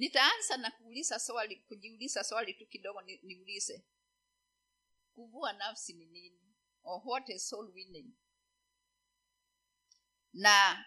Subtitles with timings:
[0.00, 3.84] nitaanza na kuuliza swali kujiuliza swali tu kidogo ni, niulize.
[5.14, 6.40] Kuvua nafsi ni nini?
[6.82, 8.10] Or what is soul winning?
[10.32, 10.84] Na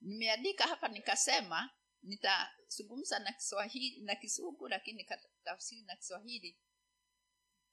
[0.00, 1.70] nimeandika hapa nikasema
[2.02, 5.06] nitazungumza na kiswahili na kizungu lakini
[5.44, 6.58] tafsiri na kiswahili.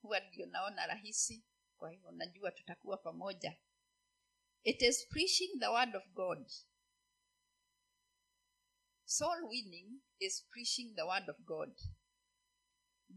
[0.01, 1.43] Huwa ndio naona rahisi
[1.77, 3.57] kwa hivyo najua tutakuwa pamoja.
[4.63, 6.51] It is preaching the word of god
[9.11, 11.69] soul winning is preaching the word of god.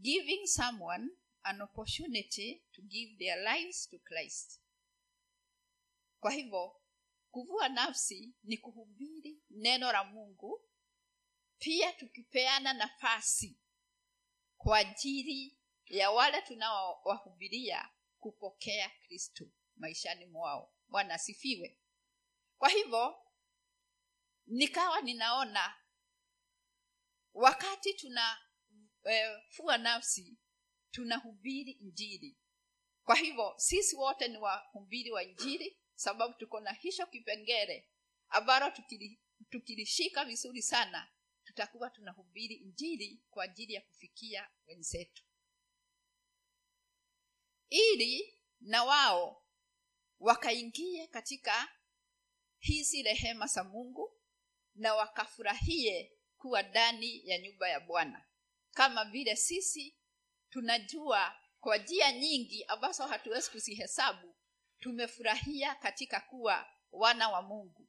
[0.01, 1.09] Giving someone
[1.45, 4.61] an opportunity to give their lives to christ.
[6.19, 6.81] Kwa hivyo
[7.31, 10.61] kuvua nafsi ni kuhubiri neno la mungu
[11.57, 13.59] pia tukipeana nafasi
[14.57, 20.73] kwa ajili ya wale tunaowahubiria kupokea kristo maishani mwao.
[20.87, 21.79] Bwana asifiwe.
[22.57, 23.15] Kwa hivyo
[24.47, 25.84] nikawa ninaona
[27.35, 28.39] wakati tunafua
[29.49, 30.37] fua nafsi
[30.91, 32.37] tunahubiri injili.
[33.03, 37.89] Kwa hivyo sisi wote ni wahubiri wa injili sababu tuko na hisho kipengele
[38.29, 41.11] ambalo tukili, tukilishika vizuri sana
[41.43, 45.23] tutakuwa tunahubiri injili kwa ajili ya kufikia wenzetu.
[47.69, 49.45] Ili na wao
[50.19, 51.69] wakaingie katika
[52.59, 54.21] hizi rehema za mungu
[54.75, 56.14] na wakafurahie
[56.45, 58.25] kuwa ndani ya nyumba ya bwana.
[58.71, 59.95] Kama vile sisi
[60.49, 64.35] tunajua kwa njia nyingi ambazo hatuwezi kuzihesabu
[64.79, 67.87] tumefurahia katika kuwa wana wa mungu.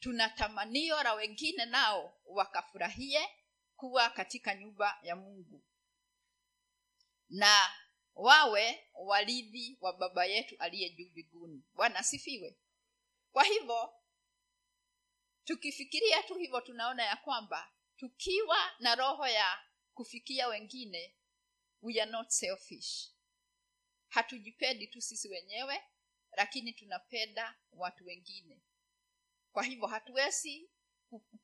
[0.00, 3.28] Tuna tamanio la wengine nao wakafurahie
[3.76, 5.62] kuwa katika nyumba ya mungu.
[7.28, 7.72] Na
[8.14, 11.62] wawe warithi wa baba yetu aliye juu mbinguni.
[11.74, 12.58] Bwana asifiwe.
[13.32, 13.94] Kwa hivyo
[15.44, 19.58] tukifikiria tu hivyo tunaona ya kwamba tukiwa na roho ya
[19.94, 21.14] kufikia wengine
[21.82, 23.10] we are not selfish.
[24.08, 25.82] Hatujipendi tu sisi wenyewe
[26.36, 28.60] lakini tunapenda watu wengine.
[29.52, 30.70] Kwa hivyo hatuwezi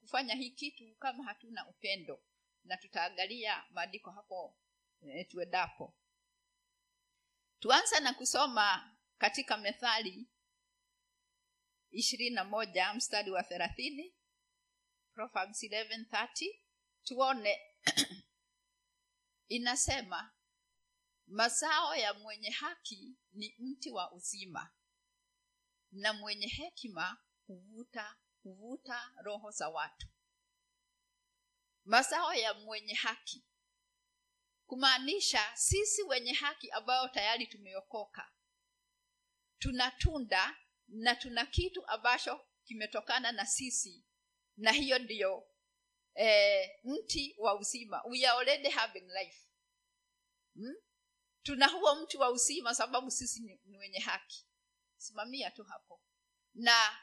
[0.01, 2.23] kufanya hii kitu kama hatuna upendo
[2.65, 4.57] na tutaangalia maandiko hapo
[5.03, 5.95] e, tuendapo.
[7.61, 10.27] Tuanza na kusoma katika methali
[11.91, 14.15] ishirini na moja mstari wa thelathini
[15.21, 16.59] Proverbs 11:30
[17.05, 17.61] tuone.
[19.49, 20.33] Inasema
[21.27, 24.71] mazao ya mwenye haki ni mti wa uzima
[25.93, 30.07] na mwenye hekima huvuta huvuta roho za watu.
[31.85, 33.45] Mazao ya mwenye haki
[34.67, 38.33] kumaanisha sisi wenye haki ambayo tayari tumeokoka.
[39.59, 40.57] Tuna tunda
[40.89, 44.05] na tuna kitu ambacho kimetokana na sisi
[44.61, 45.47] na hiyo ndiyo
[46.15, 48.03] eh, mti wa uzima.
[48.05, 49.47] We are already having life.
[50.55, 50.75] Hmm?
[51.43, 54.47] tuna huo mti wa uzima sababu sisi ni, ni wenye haki.
[54.97, 56.03] Simamia tu hapo.
[56.55, 56.99] Na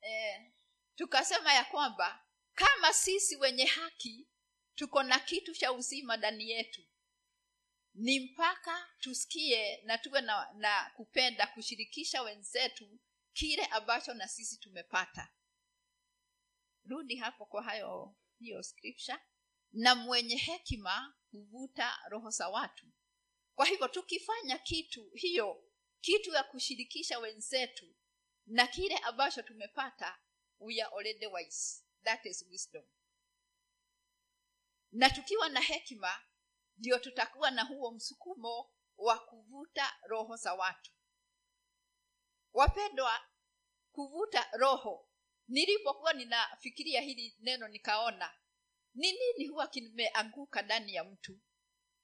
[0.00, 0.52] eh,
[0.94, 4.28] tukasema ya kwamba kama sisi wenye haki
[4.74, 6.82] tuko na kitu cha uzima ndani yetu
[7.94, 12.98] ni mpaka tusikie na tuwe na, na kupenda kushirikisha wenzetu
[13.32, 15.28] kile ambacho na sisi tumepata
[16.84, 19.18] rudi hapo kwa hayo hiyo scripture.
[19.72, 22.86] Na mwenye hekima huvuta roho za watu.
[23.54, 25.64] Kwa hivyo tukifanya kitu hiyo
[26.00, 27.94] kitu ya kushirikisha wenzetu
[28.46, 30.18] na kile ambacho tumepata
[30.60, 30.86] we
[32.02, 32.84] that is wisdom.
[34.92, 36.20] Na tukiwa na hekima
[36.76, 40.90] ndio tutakuwa na huo msukumo wa kuvuta roho za watu.
[42.52, 43.20] Wapendwa
[43.92, 45.08] kuvuta roho
[45.52, 48.34] nilipokuwa ninafikiria hili neno nikaona
[48.94, 51.40] ni nini huwa kimeanguka ndani ya mtu?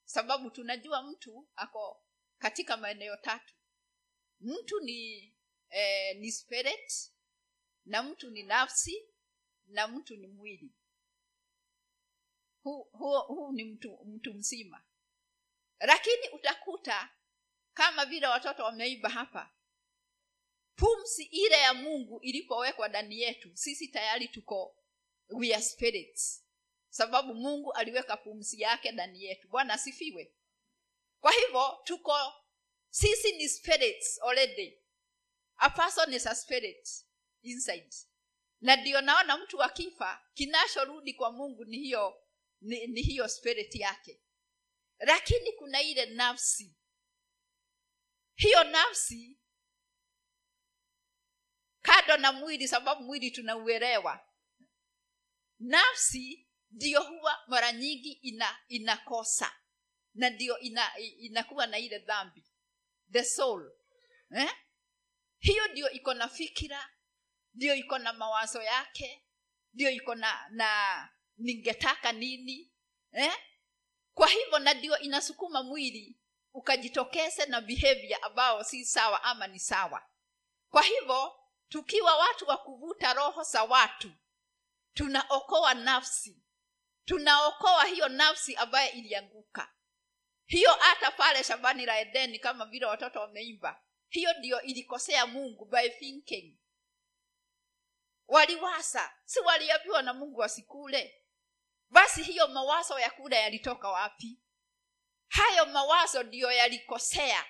[0.05, 2.05] Sababu tunajua mtu ako
[2.39, 3.55] katika maeneo tatu.
[4.41, 5.35] Mtu ni
[5.71, 7.13] eh, ni spirit
[7.85, 9.09] na mtu ni nafsi
[9.67, 10.73] na mtu ni mwili.
[12.62, 14.85] Huu hu, hu ni mtu mtu mzima.
[15.81, 17.15] Lakini utakuta
[17.75, 19.55] kama vile watoto wameiba hapa
[20.79, 24.77] pumzi ile ya mungu ilipowekwa ndani yetu sisi tayari tuko
[25.29, 26.45] we are spirits.
[26.89, 29.49] Sababu mungu aliweka pumzi yake ndani yetu.
[29.49, 30.35] Bwana asifiwe.
[31.21, 32.15] Kwa hivyo tuko
[32.91, 34.79] sisi ni spirits already.
[35.57, 36.89] A person is a spirit
[37.43, 37.95] inside.
[38.61, 42.23] Na ndio naona mtu akifa kinachorudi kwa mungu ni hiyo
[42.61, 44.21] ni, ni hiyo spirit yake.
[44.99, 46.75] Lakini kuna ile nafsi.
[48.35, 49.38] Hiyo nafsi
[52.08, 54.20] kado na mwili sababu mwili tunauelewa
[55.58, 59.56] nafsi ndio huwa mara nyingi ina inakosa
[60.14, 62.44] na ndio ina, inakuwa na ile dhambi
[63.12, 63.72] the soul
[64.37, 64.55] eh?
[65.38, 66.90] hiyo ndio iko na fikira
[67.55, 69.25] ndio iko na mawazo yake
[69.72, 72.72] ndio iko na na ningetaka nini
[73.12, 73.37] eh?
[74.14, 76.19] kwa hivyo na ndio inasukuma mwili
[76.55, 80.06] ukajitokeze na behavior ambao si sawa ama ni sawa
[80.70, 81.38] kwa hivyo
[81.69, 84.12] tukiwa watu wa kuvuta roho za watu
[84.94, 86.43] tunaokoa nafsi.
[87.05, 89.73] Tunaokoa hiyo nafsi ambaye ilianguka.
[90.47, 95.88] Hiyo hata pale shambani la edeni kama vile watoto wameimba hiyo ndiyo ilikosea mungu by
[95.88, 96.59] thinking.
[98.29, 101.25] Waliwasa si waliambiwa na mungu wasikule
[101.91, 104.38] basi hiyo mawazo ya kula yalitoka wapi?
[105.29, 107.44] Hayo mawazo ndiyo yalikosea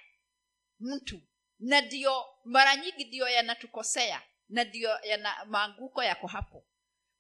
[0.81, 1.21] mtu
[1.59, 6.65] na ndio mara nyingi ndiyo yanatukosea na ndiyo yana maanguko yako hapo.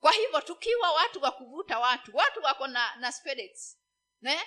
[0.00, 3.78] Kwa hivyo tukiwa watu wa kuvuta watu watu wako na na spirits
[4.20, 4.40] ne?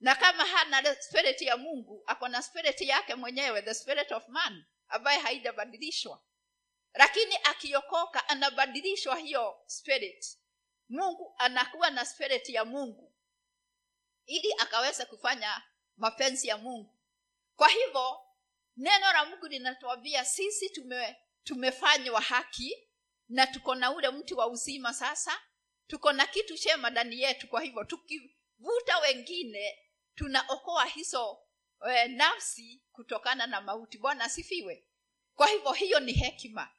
[0.00, 4.64] na kama hana spirit ya mungu ako na spirit yake mwenyewe the spirit of man
[4.88, 6.22] ambaye haijabadilishwa.
[6.94, 10.38] Lakini akiokoka anabadilishwa hiyo spirit.
[10.88, 13.12] Mungu anakuwa na spirit ya mungu
[14.26, 15.62] ili akaweza kufanya
[15.96, 16.98] mapenzi ya mungu.
[17.56, 18.20] Kwa hivyo
[18.82, 22.88] neno la mungu linatuambia sisi tume, tumefanywa haki
[23.28, 25.40] na tuko na ule mti wa uzima sasa.
[25.86, 29.78] Tuko na kitu chema ndani yetu kwa hivyo tukivuta wengine
[30.14, 31.38] tunaokoa hizo
[31.90, 33.98] e, nafsi kutokana na mauti.
[33.98, 34.84] Bwana asifiwe.
[35.34, 36.70] Kwa hivyo hiyo ni hekima.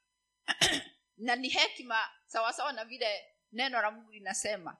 [1.18, 4.78] Na ni hekima sawasawa na vile neno la mungu linasema.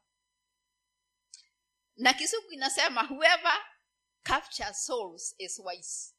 [1.96, 3.66] Na kisugu inasema whoever
[4.24, 6.13] captures souls is wise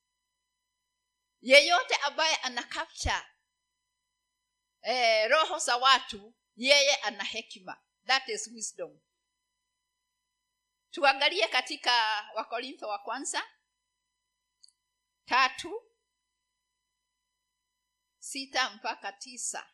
[1.44, 3.22] yeyote ambaye ana capture
[4.82, 7.80] eh, roho za watu yeye ana hekima.
[8.06, 9.00] That is wisdom.
[10.90, 11.92] Tuangalie katika
[12.34, 13.42] wakorintho wa kwanza
[15.24, 15.82] tatu
[18.18, 19.70] sita mpaka tisa.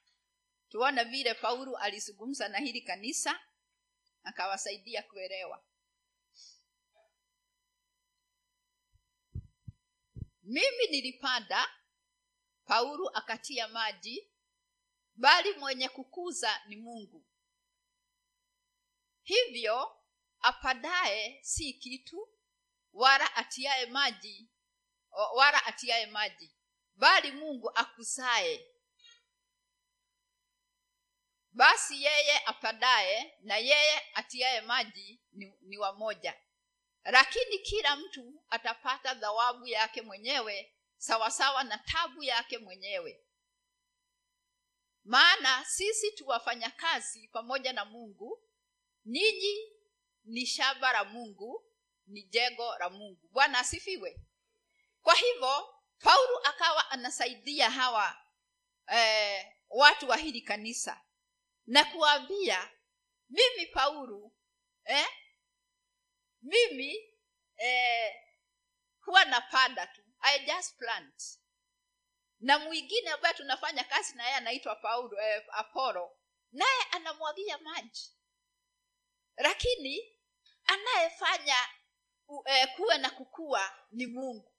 [0.69, 3.41] Tuone vile paulo alizungumza na hili kanisa
[4.23, 5.65] akawasaidia kuelewa
[10.51, 11.69] mimi nilipanda
[12.65, 14.31] paulo akatia maji
[15.15, 17.27] bali mwenye kukuza ni mungu.
[19.23, 19.97] Hivyo
[20.41, 22.29] apadaye si kitu
[22.93, 24.51] wala atiaye maji
[25.35, 26.55] wala atiaye maji
[26.95, 28.67] bali mungu akusaye
[31.53, 36.41] basi yeye apadaye na yeye atiaye maji ni, ni wamoja
[37.05, 43.25] lakini kila mtu atapata thawabu yake mwenyewe sawasawa na tabu yake mwenyewe.
[45.05, 48.43] Maana sisi tuwafanya kazi pamoja na mungu
[49.05, 49.73] ninyi
[50.25, 51.65] ni shamba la mungu
[52.07, 53.29] ni jengo la mungu.
[53.33, 54.21] Bwana asifiwe.
[55.03, 58.17] Kwa hivyo paulo akawa anasaidia hawa
[58.93, 61.01] eh, watu wa hili kanisa
[61.67, 62.71] na kuwaambia
[63.31, 64.33] mimi paulo
[64.85, 65.07] eh,
[66.43, 67.15] mimi
[67.57, 68.15] eh,
[69.01, 70.01] huwa napanda tu.
[70.21, 71.39] I just plant.
[72.41, 76.17] Na mwingine ambaye tunafanya kazi na yeye anaitwa paulo eh, apolo
[76.53, 78.11] naye anamwagia maji.
[79.37, 80.17] Lakini
[80.65, 81.57] anayefanya
[82.47, 84.53] eh, kuwe na kukua ni mungu.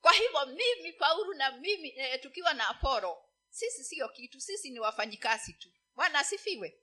[0.00, 4.80] Kwa hivyo mimi paulo na mimi eh, tukiwa na apolo sisi siyo kitu sisi ni
[4.80, 5.72] wafanyikazi tu.
[5.94, 6.80] Bwana asifiwe.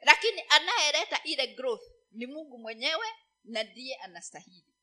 [0.00, 3.06] Lakini anayeleta ile growth ni mungu mwenyewe
[3.44, 4.74] na ndiye anastahili.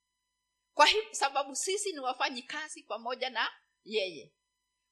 [0.73, 3.51] Kwa hivyo sababu sisi ni wafanyi kazi pamoja na
[3.85, 4.33] yeye.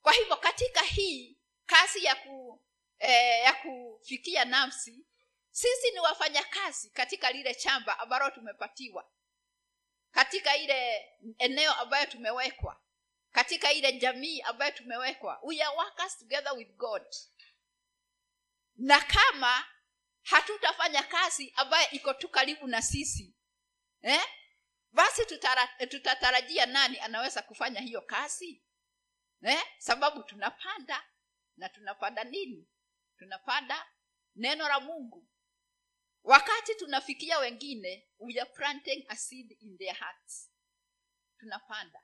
[0.01, 2.63] Kwa hivyo katika hii kazi ya ku
[2.99, 5.05] eh, ya kufikia nafsi
[5.51, 9.11] sisi ni wafanyakazi katika lile chamba ambalo tumepatiwa.
[10.11, 11.05] Katika ile
[11.37, 12.81] eneo ambayo tumewekwa.
[13.31, 15.39] Katika ile jamii ambayo tumewekwa.
[15.43, 17.03] We are workers together with god.
[18.75, 19.65] Na kama
[20.21, 23.35] hatutafanya kazi ambayo iko tu karibu na sisi
[24.01, 24.23] eh?
[24.91, 28.63] basi tutara, tutatarajia nani anaweza kufanya hiyo kazi?
[29.43, 29.63] Eh?
[29.77, 31.03] sababu tunapanda.
[31.57, 32.67] Na tunapanda nini?
[33.17, 33.85] Tunapanda
[34.35, 35.27] neno la mungu.
[36.23, 40.51] Wakati tunafikia wengine we are planting a seed in their hearts.
[41.39, 41.99] Tunapanda.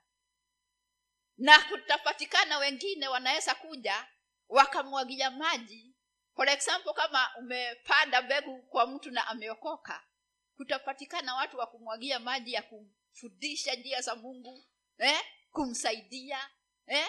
[1.36, 4.08] Na kutapatikana wengine wanaweza kuja
[4.48, 5.94] wakamwagia maji.
[6.34, 10.06] For example kama umepanda mbegu kwa mtu na ameokoka
[10.56, 14.64] kutapatikana watu wa kumwagia maji ya kumfundisha njia za mungu
[14.98, 15.20] eh?
[15.52, 16.50] kumsaidia
[16.86, 17.08] eh?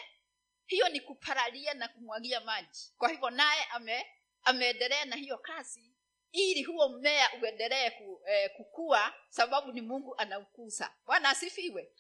[0.66, 4.06] hiyo ni kuparalia na kumwagia maji kwa hivyo naye ame
[4.44, 5.92] ameendelea na hiyo kazi
[6.32, 11.92] ili huo mmea uendelee ku, eh, kukua sababu ni mungu anaukuza bwana asifiwe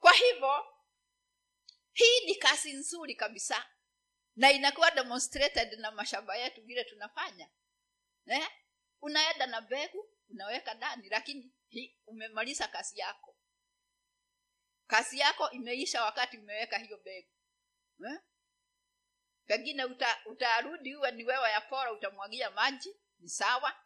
[0.00, 0.66] kwa hivyo
[1.92, 3.66] hii ni kazi nzuri kabisa
[4.36, 7.48] na inakuwa demonstrated na mashamba yetu vile tunafanya
[8.26, 8.48] eh?
[9.00, 13.36] unaenda na mbegu unaweka ndani lakini hi, umemaliza kazi yako.
[14.86, 17.28] Kazi yako imeisha wakati umeweka hiyo begu
[18.08, 18.20] eh?
[19.46, 23.80] pengine uta, utarudi uwe ni wewe ya pora utamwagia maji ni sawa.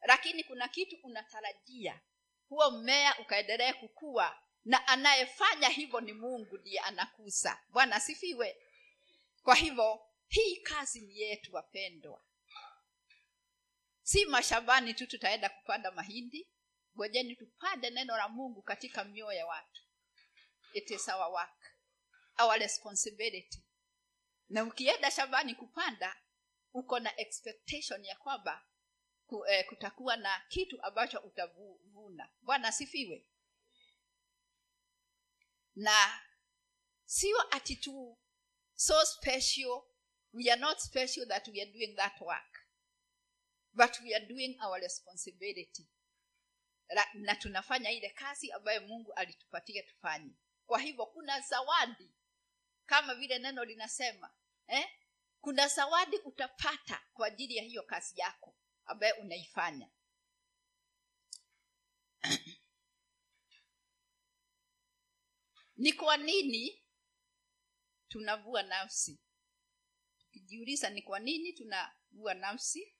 [0.00, 2.00] Lakini kuna kitu unatarajia.
[2.48, 4.38] Huo mmea ukaendelee kukua.
[4.64, 7.60] Na anayefanya hivyo ni mungu ndiye anakuza.
[7.68, 8.56] Bwana asifiwe.
[9.42, 12.22] Kwa hivyo hii kazi ni yetu wapendwa
[14.12, 16.48] si mashambani tu tutaenda kupanda mahindi
[16.96, 19.82] ngojeni tupande neno la mungu katika mioyo ya watu.
[20.72, 21.74] It is our work
[22.38, 23.62] our responsibility.
[24.48, 26.16] Na ukienda shambani kupanda
[26.72, 28.66] uko na expectation ya kwamba
[29.48, 32.28] eh, kutakuwa na kitu ambacho utavuna.
[32.40, 33.26] Bwana asifiwe.
[35.74, 36.20] Na
[37.04, 38.18] sio ati tu
[38.74, 39.82] so special
[40.32, 42.51] we are not special that we are doing that work
[43.74, 45.88] but we are doing our responsibility.
[47.14, 50.30] Na tunafanya ile kazi ambayo mungu alitupatia tufanye.
[50.66, 52.10] Kwa hivyo kuna zawadi.
[52.86, 54.30] Kama vile neno linasema
[54.66, 54.88] eh?
[55.42, 59.90] kuna zawadi utapata kwa ajili ya hiyo kazi yako ambayo unaifanya.
[65.76, 66.82] Ni kwa nini
[68.08, 69.20] tunavua nafsi?
[70.18, 72.94] Tukijiuliza ni kwa nini tunavua nafsi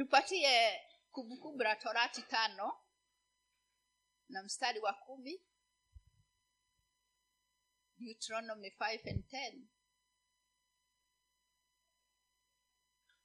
[0.00, 0.80] tupatie
[1.12, 2.72] kumbukumbu la torati tano
[4.28, 5.42] na mstari wa kumi.
[7.98, 9.60] Deuteronomy 5 and 10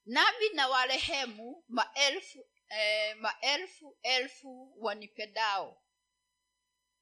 [0.06, 5.84] nami na warehemu maelfu eh, maelfu elfu wanipendao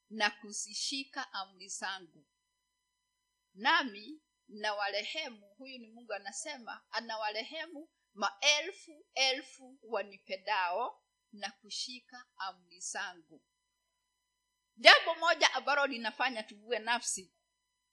[0.10, 2.26] na kuzishika amri zangu.
[3.54, 13.42] Nami na warehemu huyu ni mungu anasema anawarehemu maelfu elfu wanipendao na kushika amri zangu.
[14.78, 17.34] Jambo moja ambalo linafanya tuvue nafsi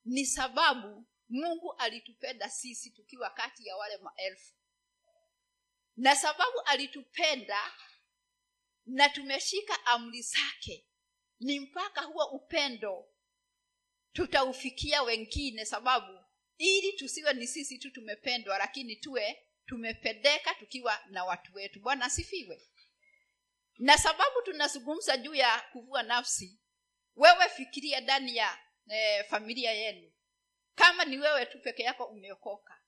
[0.04, 4.54] ni sababu mungu alitupenda sisi tukiwa kati ya wale maelfu.
[5.96, 7.72] Na sababu alitupenda
[8.86, 10.86] na tumeshika amri zake
[11.40, 13.08] ni mpaka huo upendo
[14.12, 16.24] tutaufikia wengine sababu
[16.58, 21.80] ili tusiwe ni sisi tu tumependwa lakini tuwe tumependeka tukiwa na watu wetu.
[21.80, 22.68] Bwana asifiwe.
[23.78, 26.58] Na sababu tunazungumza juu ya kuvua nafsi
[27.16, 28.58] wewe fikiria ndani ya
[28.88, 30.12] eh, familia yenu.
[30.74, 32.80] Kama ni wewe tu peke yako umeokoka.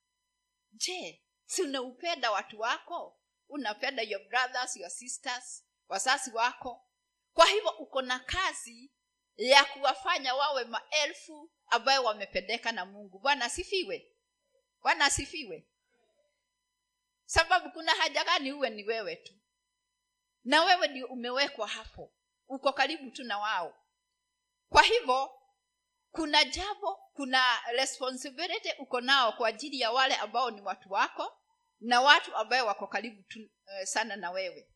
[0.72, 3.20] Je si unaupenda watu wako?
[3.48, 6.86] Unapenda your brothers your sisters wazazi wako?
[7.32, 8.90] Kwa hivyo uko na kazi
[9.36, 13.18] ya kuwafanya wawe maelfu ambayo wamependeka na mungu.
[13.18, 14.12] Bwana asifiwe.
[14.82, 15.66] Bwana asifiwe
[17.32, 19.34] sababu kuna haja gani uwe ni wewe tu?
[20.44, 22.12] Na wewe ndio umewekwa hapo.
[22.48, 23.86] Uko karibu tu na wao.
[24.68, 25.30] Kwa hivyo
[26.10, 31.38] kuna jambo kuna responsibility uko nao kwa ajili ya wale ambao ni watu wako
[31.80, 34.68] na watu ambayo wako karibu tu, uh, sana na wewe.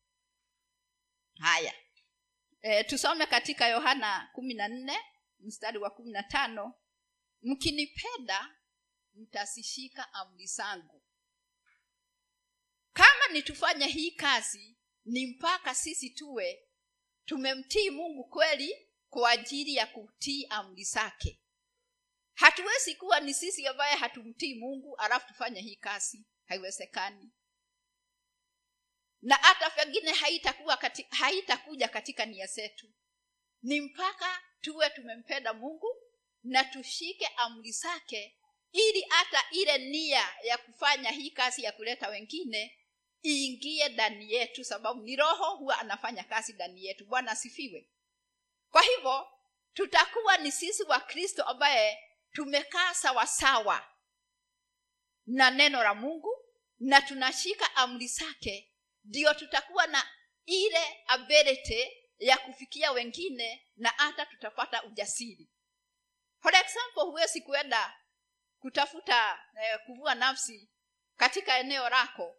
[1.41, 1.75] Haya.
[2.63, 4.99] E, tusome katika yohana kumi na nne
[5.39, 6.75] mstari wa kumi na tano.
[7.43, 8.55] Mkinipenda
[9.15, 11.03] mtasishika amri zangu
[12.97, 16.63] kama ni tufanye hii kazi ni mpaka sisi tuwe
[17.25, 21.41] tumemtii mungu kweli kwa ajili ya kutii amri zake.
[22.35, 26.27] Hatuwezi kuwa ni sisi ambaye hatumtii mungu alafu tufanye hii kazi.
[26.45, 27.31] Haiwezekani.
[29.23, 32.87] Na hata pengine haitakuwa kati, haitakuja katika nia zetu.
[33.63, 35.97] Ni mpaka tuwe tumempenda mungu
[36.43, 38.39] na tushike amri zake
[38.73, 42.79] ili hata ile nia ya kufanya hii kazi ya kuleta wengine
[43.27, 47.07] iingie ndani yetu sababu ni roho huwa anafanya kazi ndani yetu.
[47.07, 47.91] Bwana asifiwe.
[48.71, 49.29] Kwa hivyo
[49.75, 51.99] tutakuwa ni sisi wa kristo ambaye
[52.33, 53.87] tumekaa sawasawa
[55.27, 56.45] na neno la mungu
[56.79, 58.73] na tunashika amri zake
[59.05, 60.09] ndio tutakuwa na
[60.47, 65.49] ile ability ya kufikia wengine na hata tutapata ujasiri.
[66.43, 67.97] For example huwezi kuenda
[68.59, 70.71] kutafuta eh, kuvua nafsi
[71.17, 72.37] katika eneo lako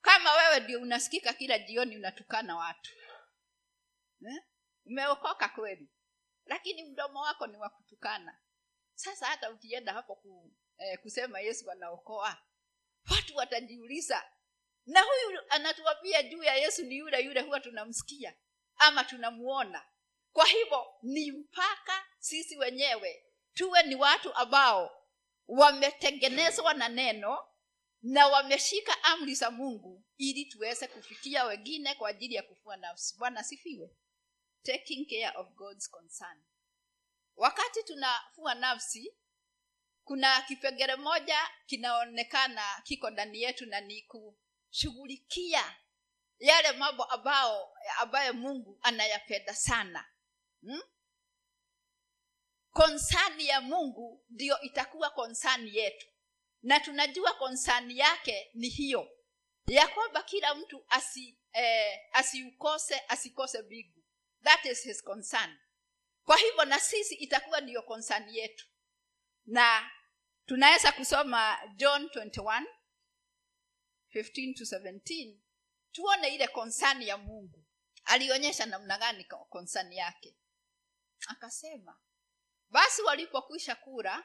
[0.00, 2.90] kama wewe ndio unasikika kila jioni unatukana watu.
[4.28, 4.42] Eh?
[4.86, 5.88] umeokoka kweli.
[6.44, 8.38] Lakini mdomo wako ni wa kutukana.
[8.94, 12.42] Sasa hata ukienda hapo ku, eh, kusema yesu anaokoa
[13.10, 14.24] watu watajiuliza
[14.86, 18.34] na huyu anatuambia juu ya yesu ni yule yule huwa tunamsikia
[18.76, 19.86] ama tunamuona?
[20.32, 23.24] Kwa hivyo ni mpaka sisi wenyewe
[23.54, 25.06] tuwe ni watu ambao
[25.48, 27.47] wametengenezwa na neno
[28.02, 33.18] na wameshika amri za mungu ili tuweze kufikia wengine kwa ajili ya kufua nafsi.
[33.18, 33.90] Bwana sifiwe
[34.62, 36.42] taking care of god's concern.
[37.36, 39.16] Wakati tunafua nafsi
[40.04, 45.76] kuna kipengele moja kinaonekana kiko ndani yetu na ni kushughulikia
[46.38, 50.04] yale mambo ambao ambayo mungu anayapenda sana.
[50.60, 50.80] Hmm?
[52.78, 56.06] konsani ya mungu ndiyo itakuwa konsani yetu
[56.62, 59.08] na tunajua konsani yake ni hiyo.
[59.66, 64.04] Ya kwamba kila mtu asi eh, asiukose asikose bigu
[64.42, 65.58] that is his concern.
[66.24, 68.66] Kwa hivyo na sisi itakuwa ndiyo konsani yetu.
[69.46, 69.90] Na
[70.46, 72.64] tunaweza kusoma john 21
[74.14, 75.36] 15 to 17
[75.92, 77.64] tuone ile konsani ya mungu.
[78.04, 80.36] Alionyesha namna gani konsani yake.
[81.28, 82.00] Akasema
[82.70, 84.24] basi walipokwisha kula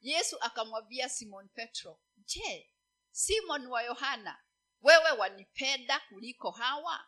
[0.00, 2.72] yesu akamwambia simon petro je
[3.10, 4.42] simon wa yohana
[4.82, 7.06] wewe wanipenda kuliko hawa?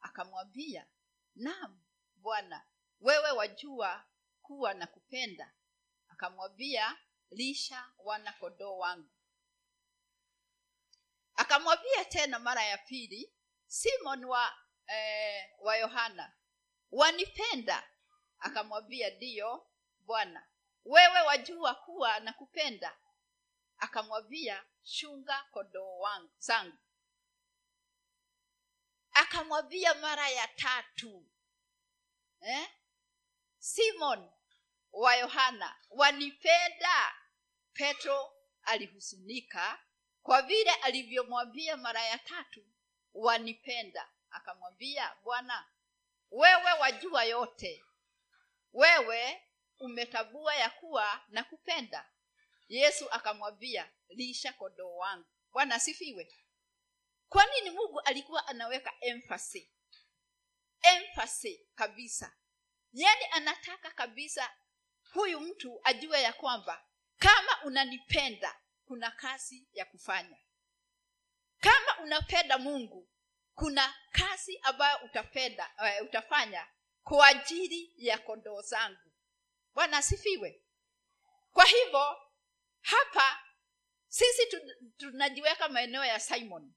[0.00, 0.86] Akamwambia
[1.34, 1.82] nam
[2.16, 2.66] bwana
[3.00, 4.04] wewe wajua
[4.42, 5.52] kuwa na kupenda
[6.08, 6.98] akamwambia
[7.30, 9.10] lisha wana kondoo wangu.
[11.36, 13.32] Akamwambia tena mara ya pili
[13.66, 16.32] simon wa eh, wa yohana
[16.90, 17.90] wanipenda.
[18.38, 19.66] Akamwambia ndiyo
[20.00, 20.46] bwana
[20.84, 22.96] wewe wajua kuwa na kupenda
[23.78, 26.78] akamwambia chunga kondoo wangu zangu.
[29.12, 31.26] Akamwambia mara ya tatu
[32.40, 32.68] eh?
[33.58, 34.30] simon
[34.92, 37.14] wa yohana wanipenda?
[37.72, 39.78] Petro alihusunika
[40.22, 42.64] kwa vile alivyomwambia mara ya tatu
[43.14, 44.08] wanipenda.
[44.30, 45.66] Akamwambia bwana
[46.30, 47.84] wewe wajua yote.
[48.72, 49.42] Wewe
[49.78, 52.10] umetabua ya kuwa na kupenda
[52.68, 55.26] yesu akamwambia lisha kondoo wangu.
[55.52, 56.34] Bwana asifiwe.
[57.28, 59.70] Kwa nini mungu alikuwa anaweka emfasi
[60.82, 62.36] emfasi kabisa.
[62.92, 64.50] Yani anataka kabisa
[65.12, 66.84] huyu mtu ajue ya kwamba
[67.18, 70.36] kama unanipenda kuna kazi ya kufanya.
[71.60, 73.08] Kama unapenda mungu
[73.54, 76.66] kuna kazi ambayo utapenda uh, utafanya
[77.02, 79.12] kwa ajili ya kondoo zangu
[79.74, 80.62] bwana asifiwe.
[81.52, 82.16] Kwa hivyo
[82.80, 83.38] hapa
[84.08, 84.42] sisi
[84.96, 86.72] tunajiweka maeneo ya simon.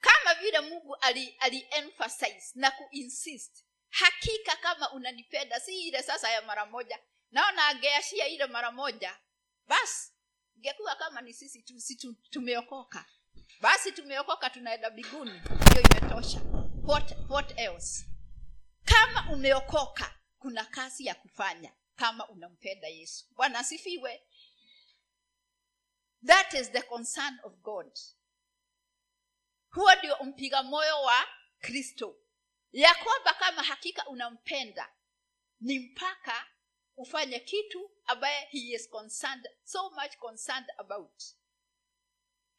[0.00, 6.42] Kama vile mungu ali, ali emphasize na kuinsist hakika kama unanipenda si ile sasa ya
[6.42, 6.98] mara moja
[7.30, 9.18] naona angeashia ile mara moja
[9.66, 10.12] basi
[10.56, 13.04] ingekuwa kama ni sisi tu, si tu, tumeokoka.
[13.60, 16.40] Basi tumeokoka tunaenda biguni hiyo imetosha.
[16.84, 18.04] What, what else?
[18.84, 23.26] Kama umeokoka kuna kazi ya kufanya kama unampenda yesu.
[23.30, 24.26] Bwana asifiwe.
[26.26, 27.98] That is the concern of god.
[29.70, 32.16] Huo ndio mpiga moyo wa kristo.
[32.72, 34.92] Ya kwamba kama hakika unampenda
[35.60, 36.46] ni mpaka
[36.96, 41.22] ufanye kitu ambaye he is concerned so much concerned about.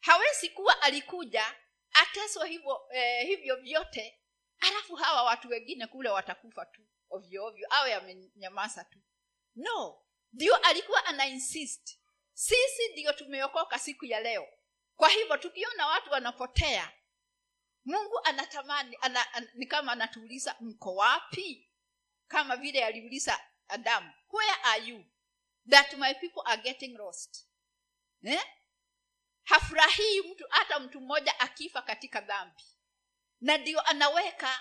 [0.00, 1.54] Hawezi kuwa alikuja
[1.92, 4.20] ateswa hivyo eh, hivyo vyote
[4.60, 8.98] alafu hawa watu wengine kule watakufa tu ovyo ovyo awe amenyamaza tu.
[9.56, 11.98] No ndio alikuwa ana insist.
[12.32, 14.48] Sisi ndio tumeokoka siku ya leo.
[14.96, 16.92] Kwa hivyo tukiona watu wanapotea
[17.84, 21.70] mungu anatamani ana, an, ni kama anatuuliza mko wapi?
[22.28, 25.04] Kama vile aliuliza adamu where are you?
[25.70, 27.46] That my people are getting lost.
[28.22, 28.40] Eh?
[29.50, 32.64] hafurahii mtu hata mtu mmoja akifa katika dhambi.
[33.40, 34.60] Na ndio anaweka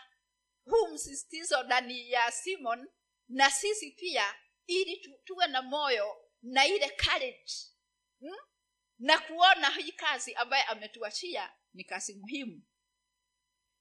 [0.70, 2.88] huu msisitizo ndani ya simon
[3.28, 4.36] na sisi pia
[4.68, 7.54] ili tu, tuwe na moyo na ile courage
[8.20, 8.38] hmm?
[9.00, 12.62] na kuona hii kazi ambaye ametuachia ni kazi muhimu.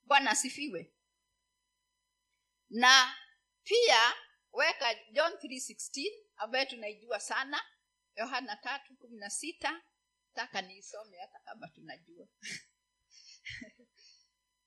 [0.04, 0.92] Bwana asifiwe.
[2.70, 3.16] Na
[3.62, 4.14] pia
[4.52, 7.62] weka john 316 ambaye tunaijua sana
[8.16, 9.82] yohana tatu kumi na sita.
[10.34, 12.28] Taka niisome hata kama tunajua.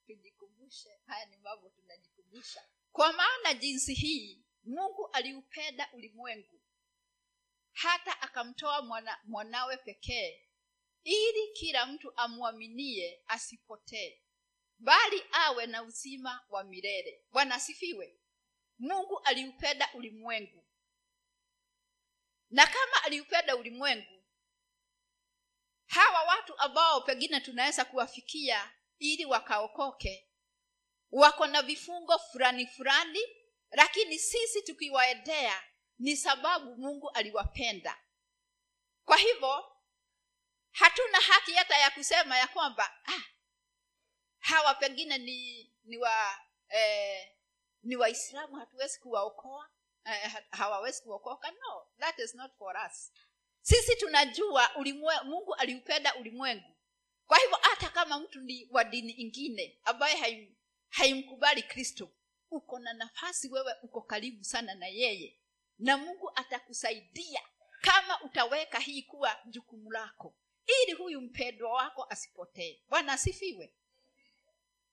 [0.06, 2.11] Tujikumbushe haya ni mambo tunajikumbusha
[2.92, 6.60] kwa maana jinsi hii mungu aliupenda ulimwengu.
[7.72, 10.48] Hata akamtoa mwana, mwanawe pekee
[11.04, 14.22] ili kila mtu amwaminie asipotee
[14.78, 17.24] bali awe na uzima wa milele.
[17.32, 18.18] Bwana asifiwe.
[18.78, 20.64] Mungu aliupenda ulimwengu.
[22.50, 24.22] Na kama aliupenda ulimwengu
[25.86, 30.28] hawa watu ambao pengine tunaweza kuwafikia ili wakaokoke
[31.12, 33.20] wako na vifungo fulani fulani
[33.70, 35.62] lakini sisi tukiwaendea
[35.98, 37.98] ni sababu mungu aliwapenda.
[39.04, 39.76] Kwa hivyo
[40.70, 43.22] hatuna haki hata ya kusema ya kwamba ah,
[44.38, 47.28] hawa pengine ni ni wa eh,
[47.82, 49.68] ni waislamu hatuwezi kuwaokoa
[50.04, 51.50] eh, hawawezi kuokoka.
[51.50, 53.12] No that is not for us.
[53.60, 56.76] Sisi tunajua ulimwe, mungu aliupenda ulimwengu.
[57.26, 60.16] Kwa hivyo hata kama mtu ni wa dini ingine ambaye
[60.92, 62.10] haimkubali kristo.
[62.50, 65.38] Uko na nafasi wewe uko karibu sana na yeye.
[65.78, 67.40] Na mungu atakusaidia
[67.80, 70.34] kama utaweka hii kuwa jukumu lako.
[70.82, 72.80] Ili huyu mpendwa wako asipotee.
[72.88, 73.74] Bwana asifiwe.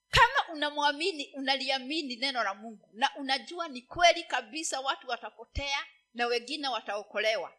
[0.10, 6.68] Kama unamwamini unaliamini neno la mungu na unajua ni kweli kabisa watu watapotea na wengine
[6.68, 7.54] wataokolewa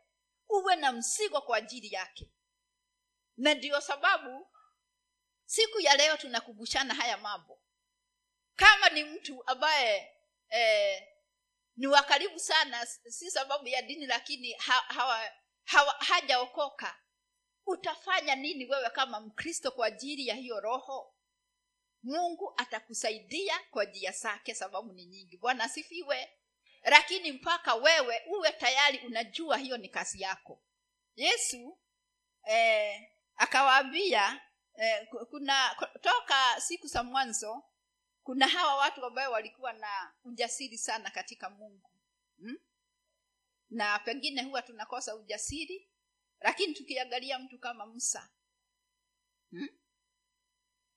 [0.48, 2.30] uwe na msigo kwa ajili yake.
[3.36, 4.46] Na ndiyo sababu
[5.44, 7.58] siku ya leo tunakumbushana haya mambo
[8.60, 10.12] kama ni mtu ambaye
[10.50, 11.02] eh,
[11.76, 15.30] ni wakaribu sana si sababu ya dini lakini ha, hawa,
[15.64, 16.96] hawa, hajaokoka
[17.66, 21.14] utafanya nini wewe kama mkristo kwa ajili ya hiyo roho?
[22.02, 25.36] Mungu atakusaidia kwa njia zake sababu ni nyingi.
[25.36, 26.28] Bwana asifiwe.
[26.82, 30.62] Lakini mpaka wewe uwe tayari unajua hiyo ni kazi yako.
[31.16, 31.78] Yesu
[32.44, 34.40] eh, akawaambia
[34.78, 37.64] eh, kuna toka siku za mwanzo
[38.22, 41.90] kuna hawa watu ambayo walikuwa na ujasiri sana katika mungu
[42.38, 42.58] hmm?
[43.70, 45.90] na pengine huwa tunakosa ujasiri
[46.40, 48.30] lakini tukiangalia mtu kama musa
[49.50, 49.68] hmm?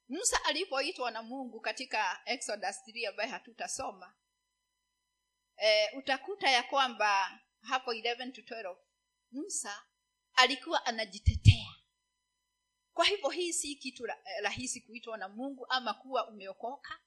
[0.08, 4.16] musa alipoitwa na mungu katika exodus 3 ambaye hatutasoma
[5.58, 8.78] e, utakuta ya kwamba hapo 11 to 12
[9.32, 9.86] musa
[10.34, 11.74] alikuwa anajitetea
[12.94, 14.08] kwa hivyo hii si kitu
[14.42, 17.00] rahisi kuitwa na mungu ama kuwa umeokoka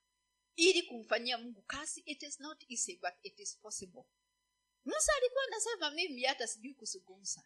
[0.57, 4.03] ili kumfanyia mungu kazi it is not easy but it is possible.
[4.85, 7.43] Musa alikuwa anasema mimi hata sijui kuzungumza.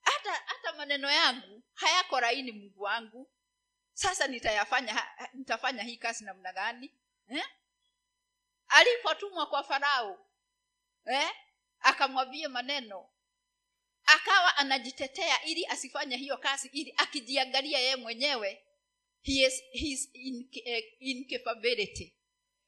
[0.00, 3.30] Hata hata maneno yangu hayako laini mungu wangu.
[3.94, 6.94] Sasa nitayafanya nitafanya hii kazi namna gani?
[7.28, 7.44] Eh?
[8.68, 10.26] alipotumwa kwa farao
[11.06, 11.30] eh?
[11.80, 13.08] akamwambia maneno.
[14.04, 18.64] Akawa anajitetea ili asifanye hiyo kazi ili akijiangalia yeye mwenyewe
[19.22, 20.08] his, his
[21.00, 22.14] incapability.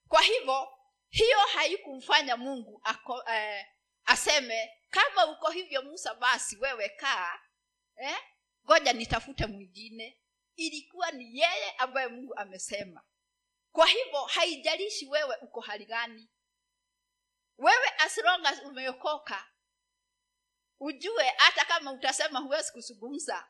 [0.09, 0.69] Kwa hivyo
[1.09, 3.67] hiyo haikumfanya mungu ako, eh,
[4.05, 7.41] aseme kama uko hivyo musa basi wewe kaa
[7.97, 8.17] eh?
[8.65, 10.17] ngoja nitafute mwingine.
[10.57, 13.05] Ilikuwa ni yeye ambaye mungu amesema.
[13.73, 16.29] Kwa hivyo haijalishi wewe uko hali gani.
[17.59, 18.21] Wewe as
[18.65, 19.47] umeokoka
[20.81, 23.49] ujue hata kama utasema huwezi kuzungumza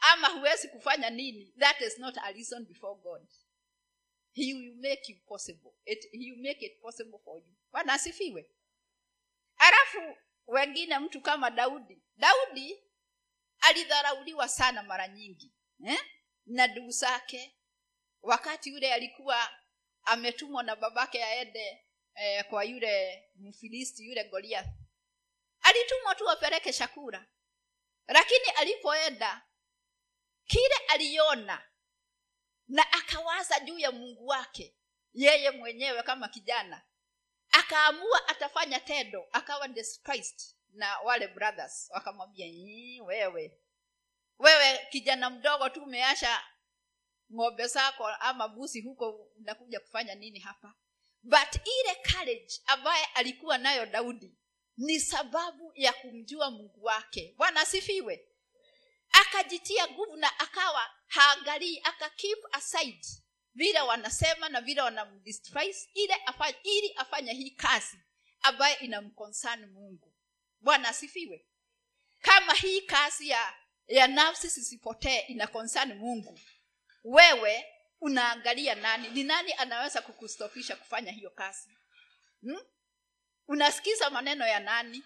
[0.00, 1.54] ama huwezi kufanya nini?
[1.58, 3.28] That is not a reason before god.
[4.32, 5.72] He will make you possible.
[5.84, 7.54] It, he will make it possible for you.
[7.72, 8.50] Bwana asifiwe.
[9.56, 12.02] Alafu wengine mtu kama daudi.
[12.16, 12.82] Daudi
[13.60, 15.52] alidharauliwa sana mara nyingi
[15.86, 15.98] eh?
[16.46, 17.56] na ndugu zake.
[18.22, 19.50] Wakati yule alikuwa
[20.02, 21.84] ametumwa na babake aende
[22.14, 24.68] eh, kwa yule mfilisti yule goliath.
[25.60, 27.26] Alitumwa tu apeleke chakula.
[28.06, 29.42] Lakini alipoenda
[30.50, 31.62] kile aliona
[32.68, 34.74] na akawaza juu ya mungu wake
[35.12, 36.82] yeye mwenyewe kama kijana.
[37.50, 41.90] Akaamua atafanya tendo akawa despised na wale brothers.
[41.90, 42.46] Wakamwambia
[43.04, 43.58] wewe.
[44.38, 46.42] Wewe kijana mdogo tu umeasha
[47.34, 50.74] ng'ombe zako ama busi huko unakuja kufanya nini hapa?
[51.22, 54.34] But ile courage ambaye alikuwa nayo daudi
[54.76, 57.34] ni sababu ya kumjua mungu wake.
[57.36, 58.29] Bwana asifiwe
[59.12, 63.06] akajitia nguvu na akawa haangalii aka keep aside
[63.54, 67.98] vile wanasema na vile wanamdespise ile afanye, ili afanya hii kazi
[68.42, 70.12] ambaye inamkonsani mungu.
[70.60, 71.46] Bwana asifiwe.
[72.20, 73.54] Kama hii kazi ya
[73.86, 75.48] ya nafsi zisipotee ina
[75.94, 76.40] mungu.
[77.04, 77.64] Wewe
[78.00, 79.08] unaangalia nani?
[79.08, 81.70] Ni nani anaweza kukustofisha kufanya hiyo kazi?
[82.40, 82.60] Hmm?
[83.48, 85.04] unasikiza maneno ya nani?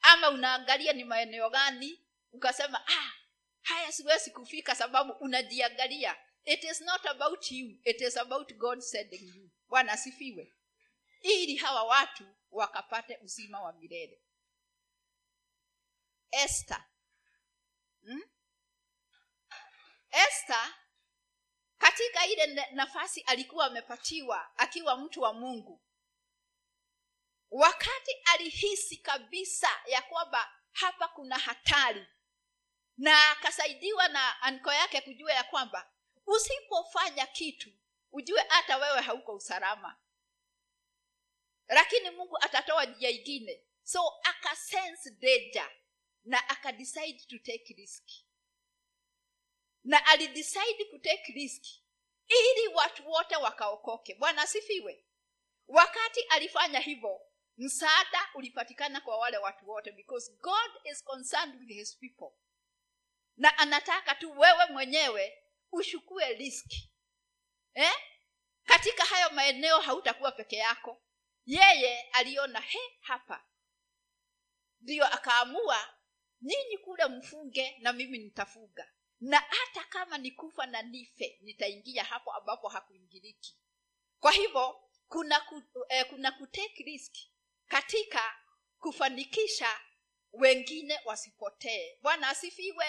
[0.00, 2.00] Ama unaangalia ni maeneo gani
[2.32, 3.12] ukasema ah
[3.62, 7.78] haya siwezi kufika sababu unajiangalia it is not about you.
[7.84, 9.50] It is about god sending you.
[9.68, 10.54] Bwana asifiwe.
[11.20, 14.22] Ili hawa watu wakapate uzima wa milele.
[16.30, 16.84] Esther.
[18.02, 18.22] Hmm?
[20.10, 20.74] Esther
[21.78, 25.82] katika ile nafasi alikuwa amepatiwa akiwa mtu wa Mungu
[27.50, 32.06] wakati alihisi kabisa ya kwamba hapa kuna hatari
[32.98, 35.90] na akasaidiwa na anko yake kujua ya kwamba
[36.26, 37.70] usipofanya kitu
[38.12, 39.96] ujue hata wewe hauko usalama.
[41.68, 43.64] Lakini mungu atatoa njia ingine.
[43.82, 45.70] So akasense danger
[46.24, 48.04] na akadecide to take risk.
[49.84, 51.64] Na alidecide kutake risk
[52.28, 54.14] ili watu wote wakaokoke.
[54.14, 55.04] Bwana asifiwe.
[55.68, 57.20] Wakati alifanya hivyo
[57.58, 62.30] msaada ulipatikana kwa wale watu wote because god is concerned with his people
[63.38, 65.38] na anataka tu wewe mwenyewe
[65.72, 66.92] ushukue riski
[67.74, 67.92] eh?
[68.64, 71.02] katika hayo maeneo hautakuwa peke yako.
[71.46, 73.44] Yeye aliona he hapa.
[74.80, 75.94] Ndiyo akaamua
[76.42, 78.92] nyinyi kule mfunge na mimi nitafuga.
[79.20, 83.58] Na hata kama nikufa na nife nitaingia hapo ambapo hakuingiriki
[84.20, 87.14] kwa hivyo kuna ku, eh, kuna kutake risk
[87.68, 88.36] katika
[88.78, 89.80] kufanikisha
[90.32, 91.98] wengine wasipotee.
[92.02, 92.86] Bwana asifiwe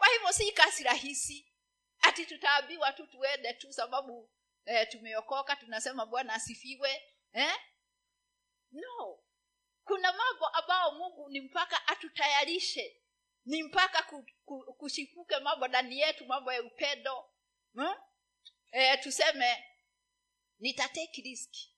[0.00, 1.52] kwa hivyo si kazi rahisi
[2.00, 4.30] ati tutaambiwa tu tuende tu sababu
[4.64, 7.54] eh, tumeokoka tunasema bwana asifiwe eh?
[8.72, 9.18] no
[9.84, 13.02] kuna mambo ambayo mungu ni mpaka atutayarishe
[13.44, 17.30] ni mpaka ku, ku, kushipuke mambo ndani yetu mambo ya upendo
[17.74, 17.94] hmm?
[18.72, 19.64] e, tuseme
[20.58, 21.74] nitateki riski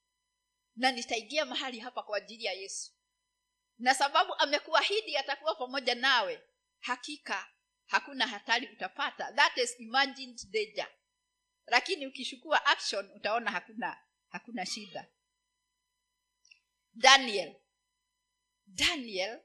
[0.76, 2.92] na nitaingia mahali hapa kwa ajili ya yesu
[3.78, 6.42] na sababu amekuahidi atakuwa pamoja nawe
[6.78, 7.51] hakika
[7.92, 9.32] hakuna hatari utapata.
[9.32, 10.86] That is imagined danger.
[11.66, 15.06] Lakini ukishukua action utaona hakuna hakuna shida.
[16.94, 17.54] Daniel.
[18.66, 19.40] Daniel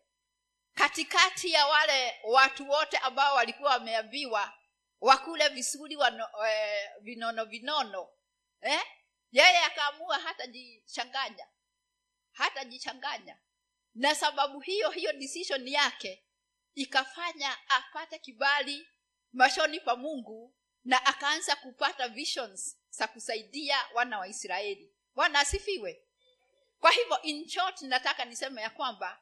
[0.73, 4.53] katikati ya wale watu wote ambao walikuwa wameambiwa
[5.01, 8.10] wakule visuri wano, eh, vinono vinono
[8.62, 8.81] eh?
[9.31, 11.47] yeye akaamua hatajichanganya
[12.31, 13.38] hatajichanganya
[13.95, 16.26] na sababu hiyo hiyo decision yake
[16.77, 18.87] ikafanya apate kibali
[19.33, 24.93] mashoni pa mungu na akaanza kupata visions za kusaidia wana wa israeli.
[25.15, 26.03] Bwana asifiwe.
[26.79, 29.21] Kwa hivyo in short nataka niseme ya kwamba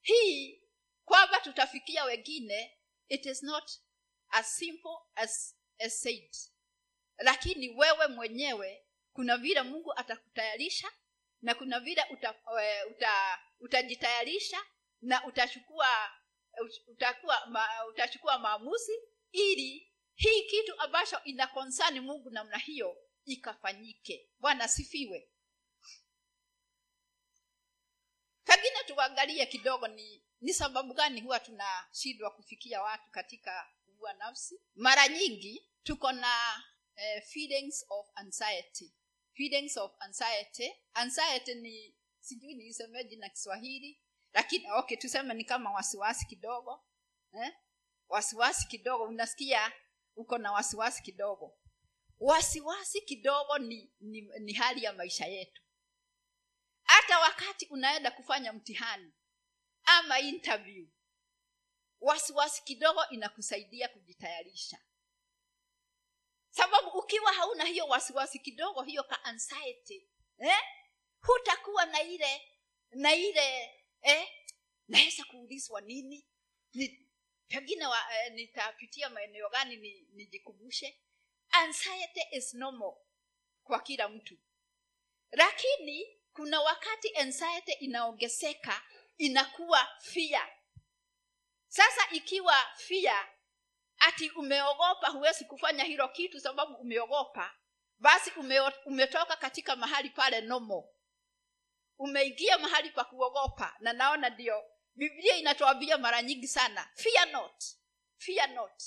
[0.00, 0.62] hii
[1.04, 3.70] kwamba tutafikia wengine it is not
[4.28, 6.36] as simple as, as said.
[7.18, 10.92] Lakini wewe mwenyewe kuna vile mungu atakutayarisha
[11.42, 12.34] na kuna vile uta,
[12.90, 14.62] uta, utajitayarisha
[15.00, 16.10] na utachukua
[16.86, 18.92] utakuwa ma, utachukua maamuzi
[19.32, 24.30] ili hii kitu ambacho ina konsani mungu namna hiyo ikafanyike.
[24.38, 25.28] Bwana sifiwe
[28.44, 34.60] pengine tuangalie kidogo ni ni sababu gani huwa tunashindwa kufikia watu katika kuua nafsi.
[34.74, 36.62] Mara nyingi tuko na
[36.96, 38.92] eh, feelings of anxiety.
[39.32, 40.72] Feelings of anxiety.
[40.94, 44.00] Anxiety ni sijui niisemeji na kiswahili
[44.36, 46.84] lakini okay tuseme ni kama wasiwasi kidogo
[47.32, 47.52] eh?
[48.08, 49.72] wasiwasi kidogo unasikia
[50.16, 51.58] uko na wasiwasi kidogo
[52.18, 55.62] wasiwasi kidogo ni, ni, ni hali ya maisha yetu
[56.82, 59.12] hata wakati unaenda kufanya mtihani
[59.84, 60.86] ama interview
[62.00, 64.78] wasiwasi kidogo inakusaidia kujitayarisha
[66.50, 70.58] sababu ukiwa hauna hiyo wasiwasi kidogo hiyo ka anxiety eh?
[71.20, 72.42] hutakuwa na ile
[72.90, 74.28] na ile eh?
[74.88, 76.26] naweza kuulizwa nini?
[76.74, 77.06] Ni,
[77.48, 81.00] pengine eh, nitapitia maeneo gani ni, nijikumbushe?
[81.50, 82.94] Anxiety is normal
[83.64, 84.38] kwa kila mtu.
[85.32, 88.82] Lakini kuna wakati anxiety inaongezeka
[89.18, 90.48] inakuwa fia
[91.68, 93.28] sasa ikiwa fia
[93.98, 97.54] ati umeogopa huwezi kufanya hilo kitu sababu umeogopa
[97.98, 100.94] basi ume, umetoka katika mahali pale nomo
[101.98, 107.64] umeingia mahali pa kuogopa na naona ndio biblia inatuambia mara nyingi sana fear not
[108.16, 108.82] fear not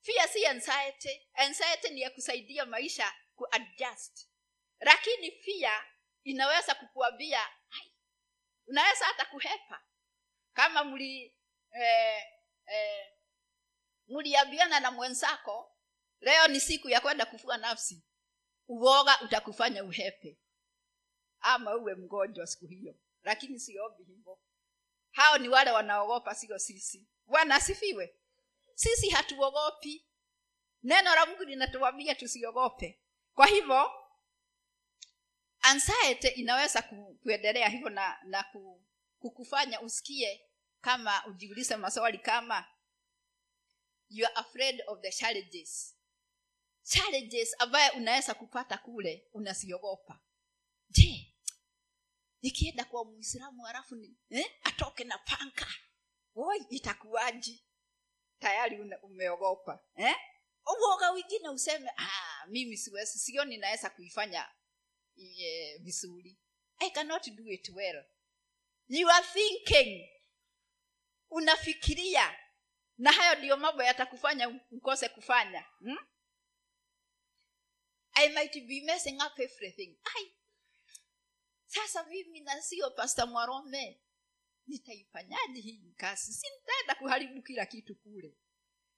[0.00, 4.28] fear si anxiety anxiety ni ya kusaidia maisha kuadjust
[4.80, 5.86] lakini fear
[6.24, 7.48] inaweza kukuambia
[8.70, 9.82] unaweza hata kuhepa.
[10.52, 11.36] Kama mli
[11.72, 12.24] eh,
[12.66, 13.06] eh,
[14.08, 15.76] mliambiana na mwenzako
[16.20, 18.04] leo ni siku ya kwenda kufua nafsi
[18.68, 20.39] uoga utakufanya uhepe
[21.40, 22.94] ama uwe mgonjwa siku hiyo.
[23.22, 24.38] Lakini siombi hivyo.
[25.10, 27.08] Hao ni wale wanaogopa sio sisi.
[27.26, 28.14] Bwana asifiwe.
[28.74, 30.06] Sisi hatuogopi.
[30.82, 33.00] Neno la mungu linatuambia tusiogope.
[33.34, 33.90] Kwa hivyo
[35.60, 36.82] anxiety inaweza
[37.22, 38.44] kuendelea hivyo na, na
[39.18, 40.46] kukufanya usikie
[40.80, 42.64] kama ujiulize maswali kama
[44.08, 45.96] you are afraid of the challenges.
[46.82, 50.20] Challenges ambaye unaweza kupata kule unasiogopa
[50.88, 51.19] je
[52.42, 53.96] nikienda kwa muislamu halafu
[54.30, 55.66] eh, atoke na panka
[56.34, 57.64] oi itakuwaji
[58.38, 60.16] tayari umeogopa eh?
[60.80, 64.48] uoga wingine useme ah, mimi siwezi sioni naweza kuifanya
[65.16, 66.38] iye vizuri.
[66.78, 68.04] I cannot do it well.
[68.88, 70.08] You are thinking.
[71.30, 72.38] Unafikiria.
[72.98, 75.98] Na hayo ndiyo mambo yatakufanya ukose kufanya hmm?
[78.12, 79.98] i might be messing up everything.
[80.16, 80.32] Ai,
[81.70, 84.00] sasa mimi na sio pasta mwarome.
[84.66, 86.32] Nitaifanyaje hii kazi?
[86.32, 88.36] Si nitaenda kuharibu kila kitu kule.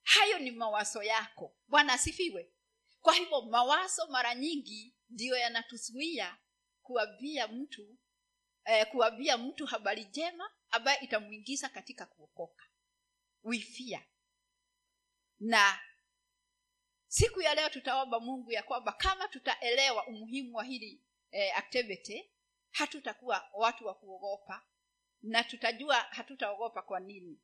[0.03, 1.57] Hayo ni mawazo yako.
[1.69, 2.53] Bwana asifiwe.
[3.01, 6.39] Kwa hivyo mawazo mara nyingi ndiyo yanatuzuia
[6.83, 7.99] kuambia mtu
[8.65, 12.65] eh, kuambia mtu habari njema ambayo itamwingiza katika kuokoka.
[13.43, 14.07] Wifia
[15.41, 15.81] na
[17.07, 22.33] siku ya leo tutaomba mungu ya kwamba kama tutaelewa umuhimu wa hili eh, activity
[22.73, 24.67] hatutakuwa watu wa kuogopa
[25.23, 27.41] na tutajua hatutaogopa kwa nini.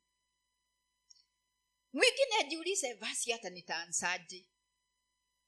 [1.93, 4.47] Mwingine ajiulize basi hata nitaansaji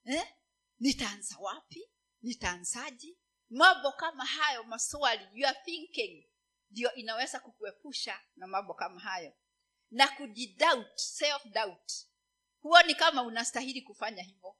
[0.05, 0.33] eh?
[0.79, 1.89] nitaanza wapi?
[2.21, 3.17] Nitaansaji
[3.49, 6.27] mambo kama hayo maswali you are thinking
[6.69, 9.33] ndio inaweza kukuepusha na mambo kama hayo.
[9.91, 11.91] Na kujidoubt self doubt
[12.61, 14.57] huoni kama unastahili kufanya hivyo.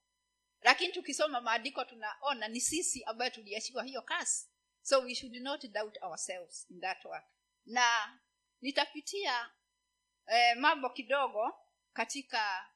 [0.62, 4.51] Lakini tukisoma maandiko tunaona ni sisi ambayo tuliachiwa hiyo kazi
[4.82, 7.26] so we should not doubt ourselves in that work.
[7.66, 8.20] Na
[8.62, 9.52] nitapitia
[10.28, 11.54] eh, mambo kidogo
[11.94, 12.70] katika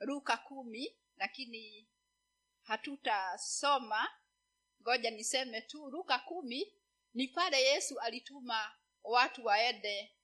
[0.00, 1.88] luka kumi lakini
[2.62, 4.08] hatutasoma.
[4.82, 6.72] Ngoja niseme tu luka kumi
[7.14, 8.72] ni pale yesu alituma
[9.04, 10.16] watu waende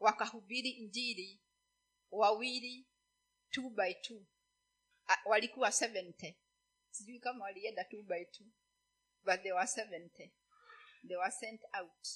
[0.00, 1.40] wakahubiri injili
[2.10, 2.86] wawili
[3.50, 4.26] two by two.
[5.06, 6.34] A- walikuwa 70
[6.90, 8.44] sijui kama walienda two by two
[9.24, 10.32] but they were 70
[11.08, 12.08] they were sent out.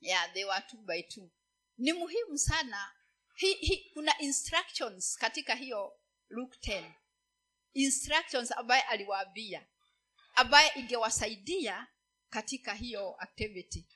[0.00, 1.30] Yeah they were two by two.
[1.78, 2.92] Ni muhimu sana
[3.34, 6.92] hi, hi, kuna instructions katika hiyo luke 10
[7.74, 9.66] instructions ambaye aliwaambia
[10.34, 11.86] ambaye ingewasaidia
[12.30, 13.88] katika hiyo activity.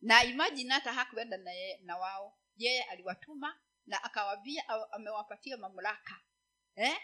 [0.00, 1.50] Na imagine hata hakuenda na,
[1.82, 2.38] na wao.
[2.56, 6.20] Yeye aliwatuma na akawaambia amewapatia mamlaka.
[6.76, 6.96] Eh?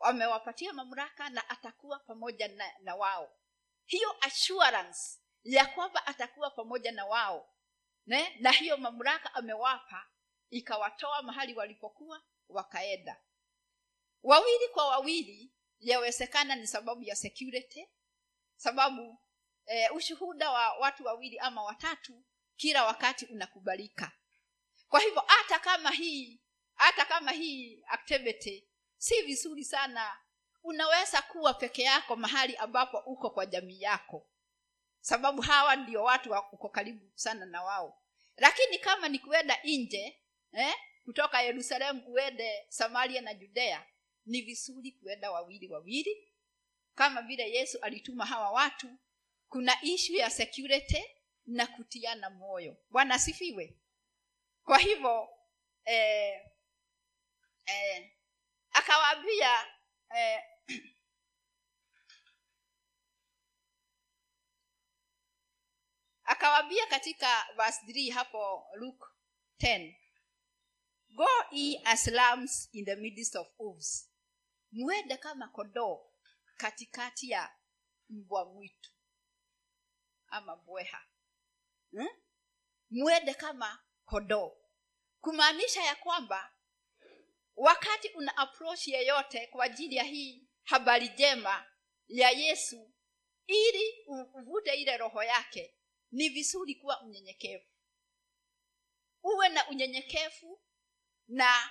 [0.00, 3.32] amewapatia mamlaka na atakuwa pamoja na, na wao
[3.92, 5.00] hiyo assurance
[5.44, 7.54] ya kwamba atakuwa pamoja na wao
[8.06, 8.36] ne?
[8.40, 10.06] na hiyo mamlaka amewapa
[10.50, 13.20] ikawatoa mahali walipokuwa wakaenda
[14.22, 17.88] wawili kwa wawili yawezekana ni sababu ya security
[18.56, 19.18] sababu
[19.66, 22.24] e, ushuhuda wa watu wawili ama watatu
[22.56, 24.12] kila wakati unakubalika
[24.88, 26.40] kwa hivyo hata kama hii
[26.74, 30.20] hata kama hii activity si vizuri sana
[30.62, 34.28] unaweza kuwa peke yako mahali ambapo uko kwa jamii yako.
[35.00, 38.02] Sababu hawa ndio watu wa uko karibu sana na wao.
[38.36, 40.22] Lakini kama ni kuenda nje
[40.52, 43.86] eh, kutoka yerusalemu uende samaria na judea
[44.26, 46.28] ni vizuri kuenda wawili wawili.
[46.94, 48.88] Kama vile yesu alituma hawa watu
[49.48, 51.04] kuna ishu ya security
[51.46, 52.76] na kutiana moyo.
[52.90, 53.76] Bwana asifiwe.
[54.64, 55.28] Kwa hivyo
[55.84, 56.40] eh,
[57.66, 58.10] eh,
[58.72, 59.66] akawaambia
[60.16, 60.42] eh,
[66.32, 69.04] akawaambia katika verse 3 hapo luke
[69.60, 69.94] 10
[71.14, 74.10] go ye as lambs in the midst of wolves.
[74.72, 76.10] Mwende kama kondoo
[76.56, 77.56] katikati ya
[78.08, 78.90] mbwa mwitu
[80.28, 81.04] ama bweha
[81.90, 82.08] hmm?
[83.36, 84.56] kama kondoo.
[85.20, 86.52] Kumaanisha ya kwamba
[87.56, 91.66] wakati una approach yeyote kwa ajili ya hii habari njema
[92.08, 92.92] ya yesu
[93.46, 95.74] ili uvute ile roho yake
[96.12, 97.66] ni vizuri kuwa unyenyekevu
[99.22, 100.60] uwe na unyenyekevu
[101.28, 101.70] na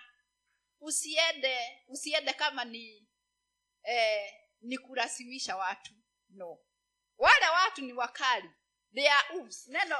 [0.79, 3.07] usiende usiende kama ni
[3.83, 5.93] eh, ni kurasimisha watu.
[6.29, 6.59] No.
[7.17, 8.49] Wale watu ni wakali.
[8.93, 9.67] They are oops.
[9.67, 9.95] neno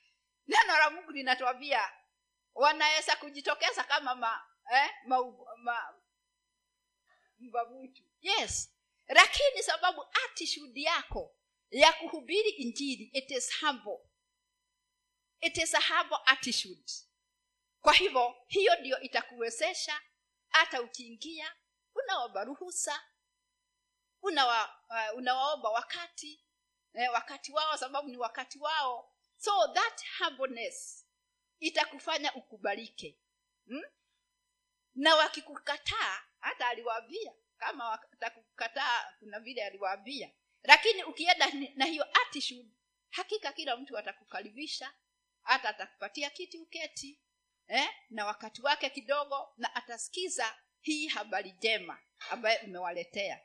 [0.48, 1.92] neno la mungu linatuambia
[2.54, 5.16] wanaweza kujitokeza kama ma, eh, ma,
[5.56, 5.94] ma,
[7.38, 7.88] mbwa
[8.20, 8.72] yes.
[9.08, 11.35] Lakini sababu attitude yako
[11.70, 13.98] ya kuhubiri injili it is humble.
[15.40, 16.92] It is a humble attitude.
[17.80, 20.00] Kwa hivyo hiyo ndiyo itakuwezesha
[20.48, 21.54] hata ukiingia
[21.94, 23.02] unaomba ruhusa
[24.22, 26.44] unawa, uh, unawaomba wakati
[26.94, 29.12] eh, wakati wao sababu ni wakati wao.
[29.36, 31.06] So that humbleness
[31.60, 33.18] itakufanya ukubalike
[33.66, 33.82] hmm?
[34.94, 40.32] na wakikukataa hata aliwaambia kama watakukataa kuna vile aliwaambia
[40.66, 42.70] lakini ukienda na hiyo attitude
[43.10, 44.94] hakika kila mtu atakukaribisha
[45.42, 47.20] hata atakupatia kiti uketi
[47.68, 47.88] eh?
[48.10, 51.98] na wakati wake kidogo na atasikiza hii habari njema
[52.30, 53.42] ambayo umewaletea.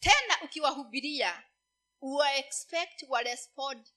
[0.00, 1.44] Tena ukiwahubiria
[2.00, 3.04] uwa expect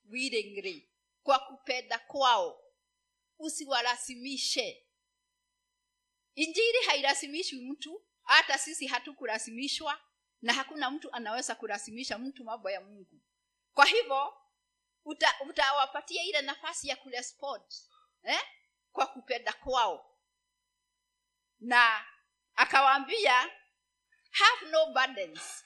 [0.05, 0.89] willingly
[1.23, 2.61] kwa kupenda kwao.
[3.39, 4.88] Usiwarasimishe.
[6.36, 10.01] Injili hairasimishwi mtu hata sisi hatukurasimishwa
[10.41, 13.21] na hakuna mtu anaweza kurasimisha mtu mambo ya mungu.
[13.73, 14.38] Kwa hivyo
[15.45, 17.63] utawapatia uta ile nafasi ya kurespond
[18.23, 18.41] eh?
[18.91, 20.17] kwa kupenda kwao.
[21.59, 22.05] Na
[22.55, 23.51] akawaambia
[24.32, 25.65] have no burdens.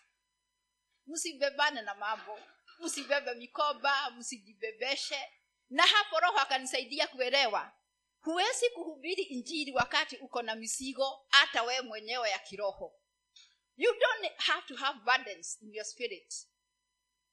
[1.07, 2.39] Msibebane na mambo.
[2.79, 5.33] Msibebe mikoba msijibebeshe.
[5.69, 7.71] Na hapo roho akanisaidia kuelewa
[8.21, 12.95] huwezi kuhubiri injili wakati uko na misigo hata wewe mwenyewe ya kiroho.
[13.77, 16.47] You don't have to have burdens in your spirit.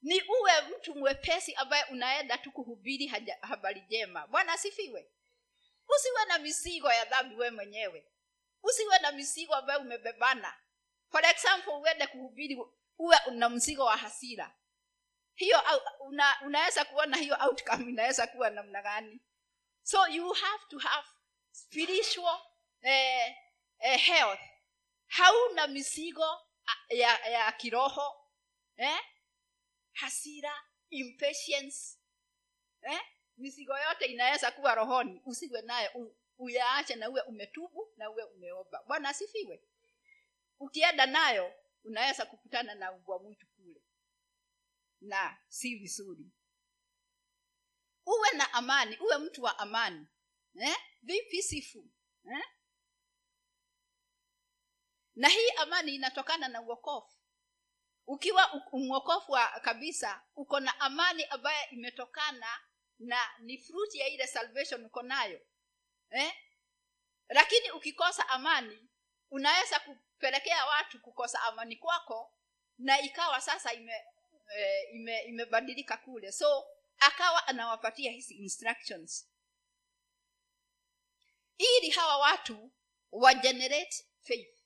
[0.03, 3.07] Ni uwe mtu mwepesi ambaye unaenda tu kuhubiri
[3.41, 4.26] habari njema.
[4.26, 5.11] Bwana asifiwe.
[5.89, 8.07] Usiwe na misigo ya dhambi wewe mwenyewe.
[8.62, 10.55] Usiwe na misigo ambayo umebebana.
[11.11, 12.59] For example uende kuhubiri
[12.99, 14.55] uwe na mzigo wa hasira.
[15.34, 15.62] Hiyo
[16.01, 19.20] una, unaweza kuona hiyo outcome inaweza kuwa namna gani
[19.87, 21.05] so you have to have
[21.53, 22.39] spiritual
[22.82, 23.34] eh,
[23.78, 24.41] eh, health.
[25.07, 26.24] Hauna misigo
[26.89, 28.14] ya, ya kiroho
[28.76, 28.99] eh?
[29.93, 30.53] hasira
[30.91, 31.99] impatience
[32.82, 33.01] eh?
[33.37, 35.22] misigo yote inaweza kuwa rohoni.
[35.24, 39.62] Usiwe nayo uyaache na uwe umetubu na uwe umeomba bwana asifiwe.
[40.61, 41.53] Ukienda nayo
[41.84, 43.80] unaweza kukutana na ubwa mwitu kule.
[45.01, 46.30] Na si vizuri
[48.07, 50.07] uwe na amani uwe mtu wa amani
[50.61, 50.77] eh?
[52.33, 52.45] Eh?
[55.15, 57.17] na hii amani inatokana na uokofu
[58.07, 62.47] ukiwa mwokofu wa kabisa uko na amani ambayo imetokana
[62.99, 65.41] na ni fruti ya ile salvation uko nayo
[66.11, 66.33] eh?
[67.29, 68.89] lakini ukikosa amani
[69.31, 72.33] unaweza kupelekea watu kukosa amani kwako
[72.79, 74.05] na ikawa sasa ime
[74.57, 76.65] e, ime imebadilika kule so
[77.07, 79.29] akawa anawapatia hizi instructions.
[81.59, 82.73] Ili hawa watu
[83.13, 84.57] wa generate faith.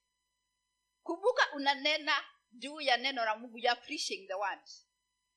[1.02, 4.60] Kumbuka unanena juu ya neno la mungu ya preaching the word.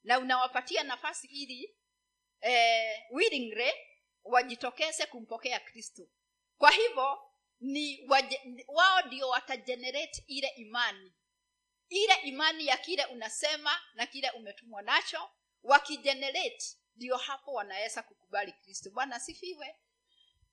[0.04, 1.78] Na unawapatia nafasi ili
[2.42, 3.74] eh, willingly
[4.24, 6.10] wajitokeze kumpokea kristo.
[6.58, 8.06] Kwa hivyo ni
[8.68, 11.14] wao ndio watagenerate ile imani.
[11.90, 15.30] Ile imani ya kile unasema na kile umetumwa nacho
[15.64, 18.92] wakigenerate ndio hapo wanaweza kukubali kristo.
[18.92, 19.76] Bwana sifiwe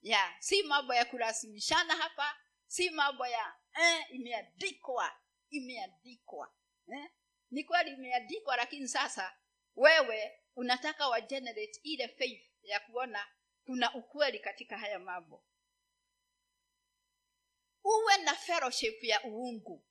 [0.03, 2.36] ya si mambo ya kurasimishana hapa
[2.66, 5.16] si mambo ya eh, imeandikwa
[5.51, 6.55] imeandikwa
[6.93, 7.11] eh?
[7.51, 9.36] ni kweli imeandikwa lakini sasa
[9.76, 13.26] wewe unataka wa generate ile faith ya kuona
[13.64, 15.45] kuna ukweli katika haya mambo.
[17.84, 19.86] Uwe na fellowship ya uungu.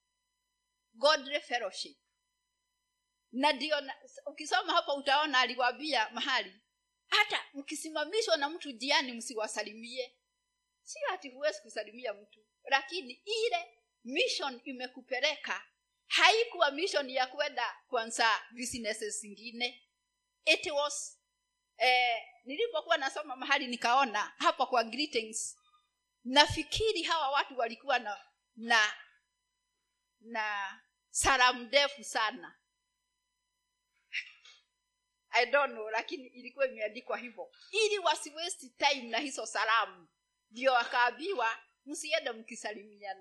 [0.94, 1.98] Godly fellowship
[3.32, 3.76] na ndio
[4.26, 6.54] ukisoma hapo utaona aliwambia mahali
[7.08, 10.16] hata mkisimamishwa na mtu jiani msiwasalimie.
[10.84, 15.66] Sio hati huwezi kusalimia mtu lakini ile mission imekupeleka.
[16.08, 19.84] Haikuwa mission ya kwenda kwanza businesses zingine.
[20.46, 21.20] It was
[21.78, 25.58] eh, nilipokuwa nasoma mahali nikaona hapa kwa greetings
[26.24, 28.18] nafikiri hawa watu walikuwa na
[28.56, 28.94] na
[30.20, 32.59] na salamu ndefu sana
[35.32, 37.52] i don't know lakini ilikuwa imeandikwa hivyo.
[37.72, 40.08] Ili wasiwesti time na hizo salamu
[40.52, 43.16] ndio wakaambiwa msiende mkisalimia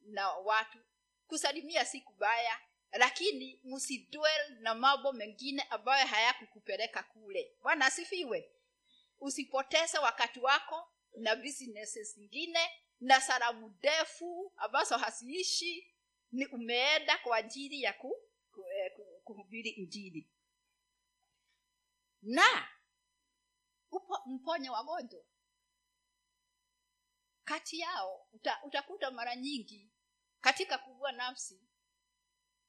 [0.00, 0.78] na watu.
[1.26, 2.60] Kusalimia si kubaya
[2.92, 7.52] lakini msidwel na mambo mengine ambayo hayakukupeleka kule.
[7.62, 8.50] Bwana asifiwe.
[9.20, 12.70] Usipoteze wakati wako na businesses zingine
[13.00, 15.94] na salamu ndefu ambazo haziishi
[16.32, 18.16] ni umeenda kwa ajili ya ku,
[18.52, 20.28] ku, eh, ku, kuhubiri injili
[22.22, 22.68] na
[23.90, 25.24] upo mponye wagonjwa.
[27.44, 29.90] Kati yao uta, utakuta mara nyingi
[30.40, 31.62] katika kuvua nafsi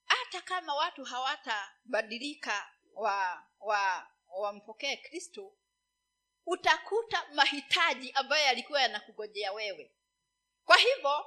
[0.06, 5.58] hata kama watu hawatabadilika wa wa wampokee kristo
[6.46, 9.96] utakuta mahitaji ambayo yalikuwa yanakugojea wewe.
[10.66, 11.26] Kwa hivyo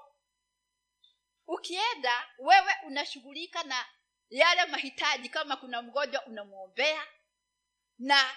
[1.46, 3.86] ukienda wewe unashughulika na
[4.30, 7.06] yale mahitaji kama kuna mgonjwa unamwombea
[7.98, 8.36] na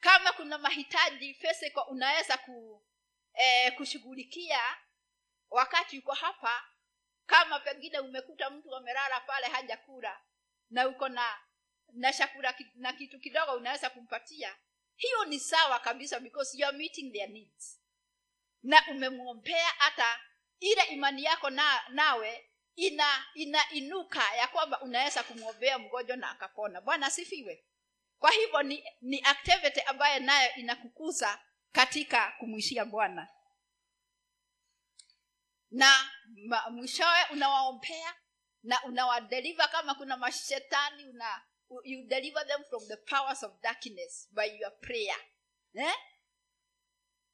[0.00, 2.86] kama kuna mahitaji feseko unaweza ku,
[3.34, 4.60] eh, kushughulikia
[5.50, 6.64] wakati uko hapa.
[7.26, 10.20] Kama pengine umekuta mtu amelala pale hajakula
[10.70, 11.38] na uko na
[11.92, 14.56] na chakula na kitu kidogo unaweza kumpatia
[14.96, 17.80] hiyo ni sawa kabisa because you are meeting their needs.
[18.62, 20.20] Na umemwombea hata
[20.60, 26.80] ile imani yako na, nawe ina inainuka ya kwamba unaweza kumwombea mgonjwa na akapona.
[26.80, 27.64] Bwana asifiwe
[28.20, 31.40] kwa hivyo ni, ni activity ambayo nayo inakukuza
[31.72, 33.28] katika kumwishia bwana.
[35.70, 36.10] Na
[36.48, 38.14] ma- mwishowe unawaombea
[38.62, 41.42] na unawadeliver kama kuna mashetani una
[41.84, 45.16] you deliver them from the powers of darkness by your prayer.
[45.74, 45.94] Eh?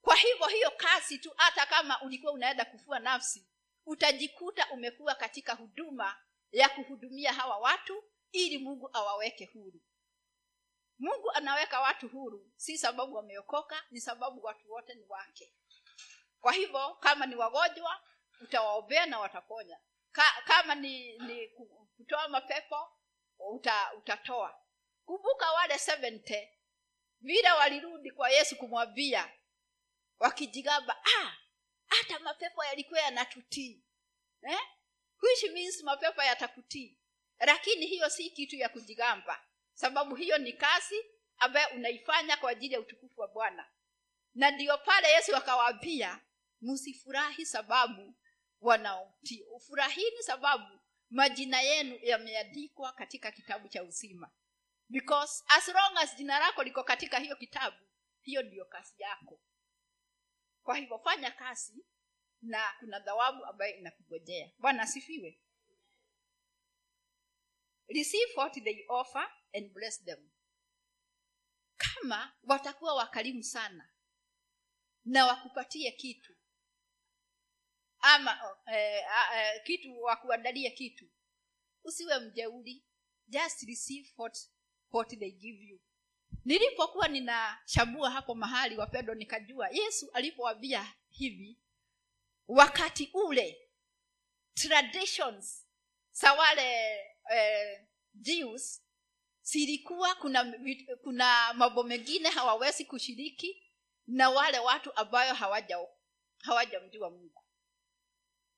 [0.00, 3.46] kwa hivyo hiyo kazi tu hata kama ulikuwa unaenda kufua nafsi
[3.86, 6.16] utajikuta umekuwa katika huduma
[6.52, 9.80] ya kuhudumia hawa watu ili mungu awaweke huru
[10.98, 12.50] mungu anaweka watu huru.
[12.56, 15.54] Si sababu wameokoka ni sababu watu wote ni wake.
[16.40, 18.02] Kwa hivyo kama ni wagonjwa
[18.40, 19.78] utawaombea na wataponya.
[20.12, 21.48] Ka, kama ni, ni
[21.96, 22.92] kutoa mapepo
[23.38, 24.60] uta, utatoa.
[25.04, 26.48] Kumbuka wale 70
[27.20, 29.32] vile walirudi kwa yesu kumwambia
[30.18, 31.32] wakijigamba ah
[31.86, 33.82] hata mapepo yalikuwa yanatutii.
[34.42, 34.60] Eh?
[35.22, 36.98] which means mapepo yatakutii.
[37.38, 39.45] Lakini hiyo si kitu ya kujigamba
[39.76, 41.04] sababu hiyo ni kazi
[41.38, 43.70] ambayo unaifanya kwa ajili ya utukufu wa bwana.
[44.34, 46.20] Na ndiyo pale yesu akawaambia
[46.60, 48.14] msifurahi sababu
[48.60, 54.30] wanaomtii ufurahini sababu majina yenu yameandikwa katika kitabu cha uzima.
[54.88, 57.76] Because as long as jina lako liko katika hiyo kitabu
[58.22, 59.40] hiyo ndiyo kazi yako.
[60.62, 61.84] Kwa hivyo fanya kazi
[62.42, 65.40] na kuna dhawabu ambayo inakugojea bwana asifiwe.
[67.88, 70.30] Receive what they offer and bless them.
[71.76, 73.88] Kama watakuwa wakarimu sana
[75.04, 76.32] na wakupatie kitu.
[77.98, 79.04] Ama eh,
[79.34, 81.08] eh, kitu wakuandalie kitu.
[81.84, 82.82] Usiwe mjeuri.
[83.28, 84.38] Just receive what,
[84.92, 85.80] what they give you.
[86.44, 91.58] Nilipokuwa ninachambua hapo mahali wapendo nikajua yesu alipowambia hivi
[92.48, 93.70] wakati ule
[94.54, 95.66] traditions
[96.12, 96.98] za wale
[97.30, 97.86] eh,
[99.46, 100.54] zilikuwa kuna
[101.02, 103.72] kuna mambo mengine hawawezi kushiriki
[104.06, 105.78] na wale watu ambayo hawaja
[106.42, 107.42] hawajamjua mungu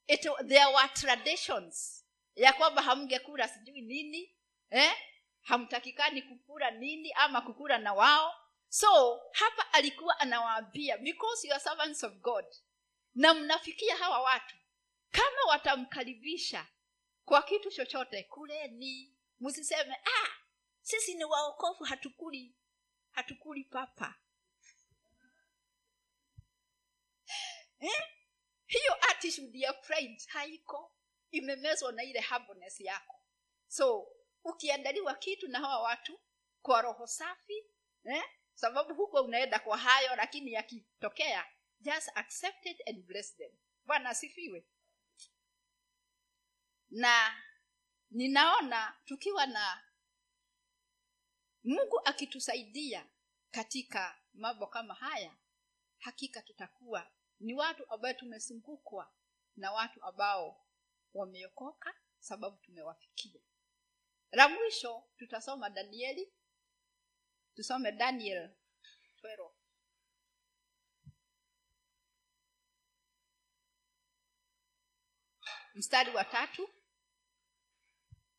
[0.07, 4.37] It, there were traditions ya kwamba hamngekula sijui nini
[4.71, 4.93] eh?
[5.41, 8.35] hamtakikani kukula nini ama kukula na wao
[8.69, 12.45] so hapa alikuwa anawaambia because you are servants of god
[13.15, 14.57] na mnafikia hawa watu
[15.11, 16.67] kama watamkaribisha
[17.25, 20.48] kwa kitu chochote kuleni msiseme ah
[20.89, 22.57] sisi ni waokofu hatukuli
[23.11, 24.15] hatukuli papa
[27.79, 28.03] eh?
[28.67, 30.95] hiyo attitude ya pride haiko
[31.31, 33.21] imemezwa na ile humbleness yako
[33.67, 34.09] so
[34.45, 36.21] ukiandaliwa kitu na hawa watu
[36.63, 37.65] kwa roho safi
[38.05, 38.25] eh?
[38.55, 41.47] sababu huko unaenda kwa hayo lakini yakitokea
[41.81, 43.53] just accept it and bless them
[43.85, 44.67] bwana asifiwe
[46.91, 47.43] na
[48.11, 49.88] ninaona tukiwa na
[51.69, 53.07] mungu akitusaidia
[53.51, 55.37] katika mambo kama haya
[55.99, 57.11] hakika tutakuwa
[57.41, 59.13] ni watu ambayo tumezungukwa
[59.57, 60.67] na watu ambao
[61.15, 63.41] wameokoka sababu tumewafikia.
[64.33, 66.33] La mwisho tutasoma danieli
[67.55, 68.51] tusome daniel
[69.23, 69.51] 12
[75.75, 76.69] mstari wa tatu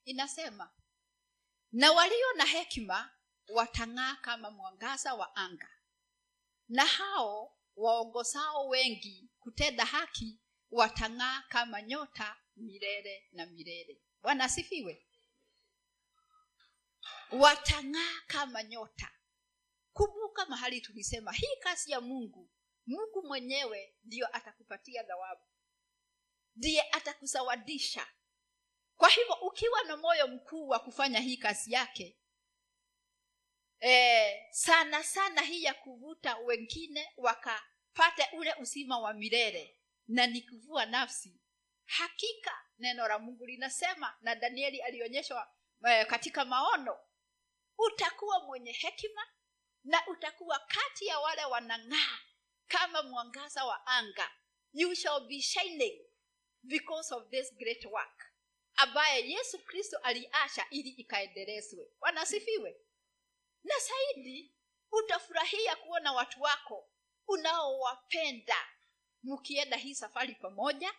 [0.05, 0.71] inasema
[1.71, 3.18] na walio na hekima
[3.49, 5.69] watang'aa kama mwangaza wa anga.
[6.67, 10.39] Na hao waongozao wengi kutenda haki
[10.71, 14.01] watang'aa kama nyota milele na milele.
[14.21, 15.05] Bwana asifiwe.
[17.31, 19.11] Watang'aa kama nyota.
[19.93, 22.49] Kumbuka mahali tulisema hii kazi ya mungu
[22.89, 25.41] mungu mwenyewe ndiyo atakupatia dhawabu
[26.55, 28.07] ndiye atakuzawadisha
[28.97, 32.17] kwa hivyo ukiwa na moyo mkuu wa kufanya hii kazi yake
[33.81, 39.75] e, sana sana hii ya kuvuta wengine wakapate ule uzima wa milele.
[40.07, 41.39] Na ni kuvua nafsi
[41.85, 45.53] hakika neno la mungu linasema na danieli alionyeshwa
[45.89, 46.97] eh, katika maono
[47.77, 49.27] utakuwa mwenye hekima
[49.83, 52.19] na utakuwa kati ya wale wanang'aa
[52.67, 54.31] kama mwangaza wa anga.
[54.73, 56.05] You shall be shining
[56.63, 58.25] because of this great work
[58.75, 61.91] ambaye yesu kristo aliasha ili ikaendelezwe.
[62.01, 62.81] Wanasifiwe
[63.63, 64.53] na zaidi
[64.91, 66.89] utafurahia kuona watu wako
[67.27, 68.55] unaowapenda.
[69.23, 70.93] Mkienda hii safari pamoja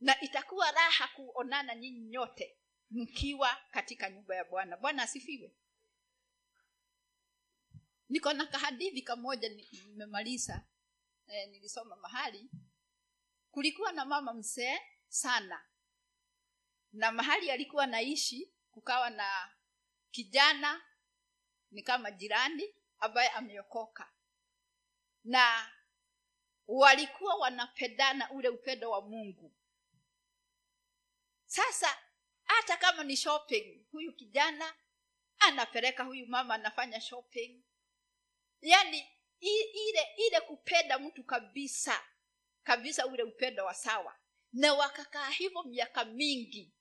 [0.00, 2.58] na itakuwa raha kuonana nyinyi nyote
[2.90, 4.76] mkiwa katika nyumba ya bwana.
[4.76, 5.54] Bwana asifiwe.
[8.08, 10.64] Niko na kahadithi kamoja nimemaliza
[11.26, 12.50] e, nilisoma mahali.
[13.50, 15.64] Kulikuwa na mama msee sana.
[16.92, 19.50] Na mahali alikuwa naishi kukawa na
[20.10, 20.82] kijana
[21.70, 24.12] ni kama jirani ambaye ameokoka.
[25.24, 25.72] Na
[26.66, 29.54] walikuwa wanapendana ule upendo wa mungu.
[31.46, 31.98] Sasa
[32.44, 34.74] hata kama ni shopping huyu kijana
[35.38, 37.62] anapeleka huyu mama anafanya shopping.
[38.60, 39.08] Yaani
[39.40, 42.04] ile ile kupenda mtu kabisa
[42.62, 44.18] kabisa ule upendo wa sawa.
[44.52, 46.72] Na wakakaa hivyo miaka mingi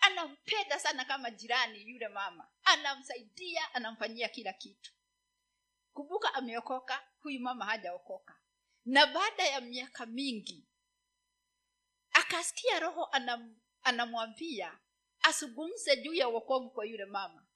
[0.00, 2.48] anampenda sana kama jirani yule mama.
[2.64, 4.92] Anamsaidia anamfanyia kila kitu.
[5.92, 8.36] Kumbuka ameokoka huyu mama hajaokoka.
[8.84, 10.66] Na baada ya miaka mingi
[12.12, 14.78] akasikia roho anam, anamwambia
[15.22, 17.46] asugumze juu ya uokovu kwa yule mama.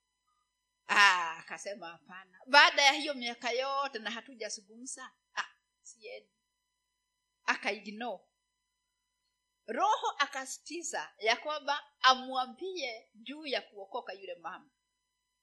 [0.88, 2.40] Ah, akasema hapana.
[2.47, 5.49] Baada ya hiyo miaka yote na hatujasugumza ah,
[5.82, 6.30] siendi.
[7.47, 8.22] Akaignore
[9.66, 14.70] roho akasitiza ya kwamba amwambie juu ya kuokoka yule mama.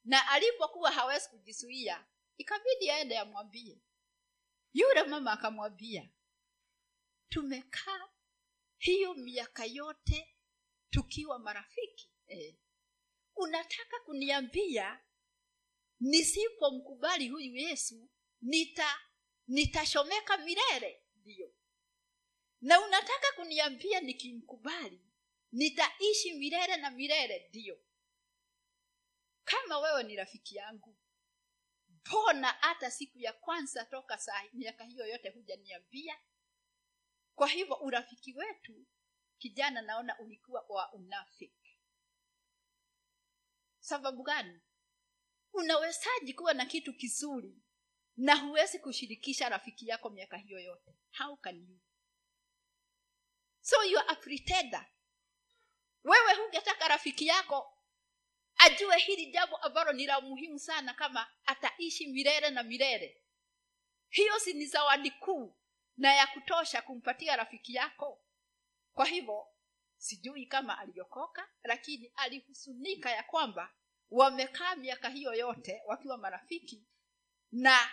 [0.03, 2.05] Na alipokuwa hawezi kujizuia
[2.37, 3.81] ikabidi aende amwambie.
[4.73, 6.09] Yule mama akamwambia
[7.29, 8.09] tumekaa
[8.77, 10.35] hiyo miaka yote
[10.89, 12.55] tukiwa marafiki eh.
[13.35, 14.99] unataka kuniambia
[15.99, 18.09] nisipomkubali huyu yesu
[18.41, 18.99] nita
[19.47, 21.03] nitashomeka milele?
[21.15, 21.53] Ndiyo
[22.61, 25.01] na unataka kuniambia nikimkubali
[25.51, 27.79] nitaishi milele na milele ndiyo
[29.43, 30.97] kama wewe ni rafiki yangu
[31.89, 36.19] mbona hata siku ya kwanza toka saa miaka hiyo yote hujaniambia?
[37.35, 38.85] Kwa hivyo urafiki wetu
[39.37, 41.77] kijana naona ulikuwa wa unafiki.
[43.79, 44.61] Sababu gani?
[45.53, 47.61] Unawezaji kuwa na kitu kizuri
[48.17, 50.95] na huwezi kushirikisha rafiki yako miaka hiyo yote?
[51.17, 51.79] How can you
[53.61, 54.85] so you are a pretender.
[56.03, 57.77] Wewe hungetaka rafiki yako
[58.57, 63.21] ajue hili jambo ambalo ni la muhimu sana kama ataishi milele na milele.
[64.09, 65.55] Hiyo si ni zawadi kuu
[65.97, 68.21] na ya kutosha kumpatia rafiki yako.
[68.93, 69.47] Kwa hivyo
[69.97, 73.73] sijui kama aliokoka lakini alihusunika ya kwamba
[74.11, 76.83] wamekaa miaka hiyo yote wakiwa marafiki
[77.51, 77.89] na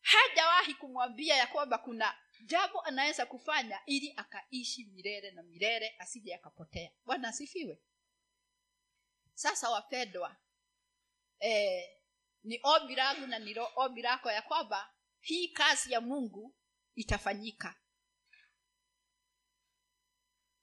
[0.00, 2.14] hajawahi kumwambia ya kwamba kuna
[2.46, 6.90] jambo anaweza kufanya ili akaishi milele na milele asije akapotea.
[7.04, 7.82] Bwana asifiwe.
[9.34, 10.36] Sasa wapendwa
[11.40, 11.88] eh,
[12.42, 16.56] ni ombi langu na ni ombi lako ya kwamba hii kazi ya mungu
[16.94, 17.74] itafanyika.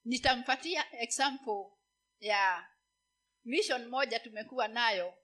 [0.04, 1.64] Nitampatia example
[2.20, 2.68] ya
[3.44, 5.14] mission moja tumekuwa nayo.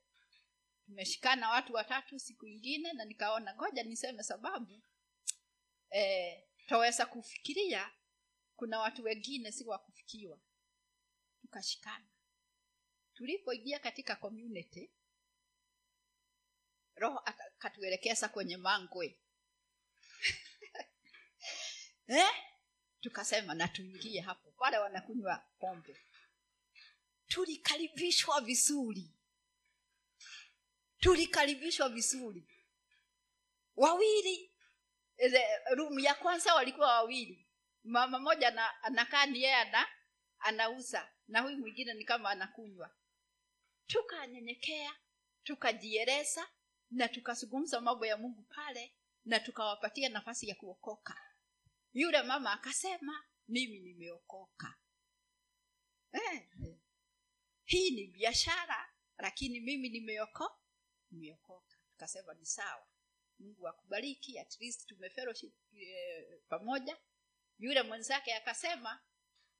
[0.86, 4.82] Tumeshikana watu watatu siku ingine na nikaona ngoja niseme sababu
[5.94, 7.90] eh, twaweza kufikiria.
[8.56, 10.38] Kuna watu wengine si wa kufikiwa.
[11.40, 12.06] Tukashikana.
[13.14, 14.90] Tulipoingia katika community
[16.96, 19.18] roho akatuelekeza kwenye mangwe.
[22.06, 22.30] Eh?
[23.00, 24.50] tukasema na tuingie hapo.
[24.50, 25.96] Pale wanakunywa pombe.
[27.28, 29.10] Tulikaribishwa vizuri.
[30.98, 32.44] Tulikaribishwa vizuri.
[33.76, 34.53] Wawili
[35.74, 37.46] rumu ya kwanza walikuwa wawili.
[37.84, 39.86] Mama moja na, anakaa ni yeye ana
[40.38, 42.94] anauza na huyu mwingine ni kama anakunywa.
[43.86, 44.96] Tukanyenyekea
[45.44, 46.48] tukajieleza
[46.90, 48.94] na tukazungumza mambo ya mungu pale
[49.24, 51.20] na tukawapatia nafasi ya kuokoka.
[51.92, 54.74] Yule mama akasema mimi nimeokoka.
[56.12, 56.48] Eh,
[57.64, 60.58] hii ni biashara lakini mimi nimeoko
[61.10, 61.76] nimeokoka.
[61.90, 62.86] Tukasema ni sawa
[63.38, 66.96] mungu akubariki at least tumefellowship eh, pamoja.
[67.58, 69.00] Yule mwenzake akasema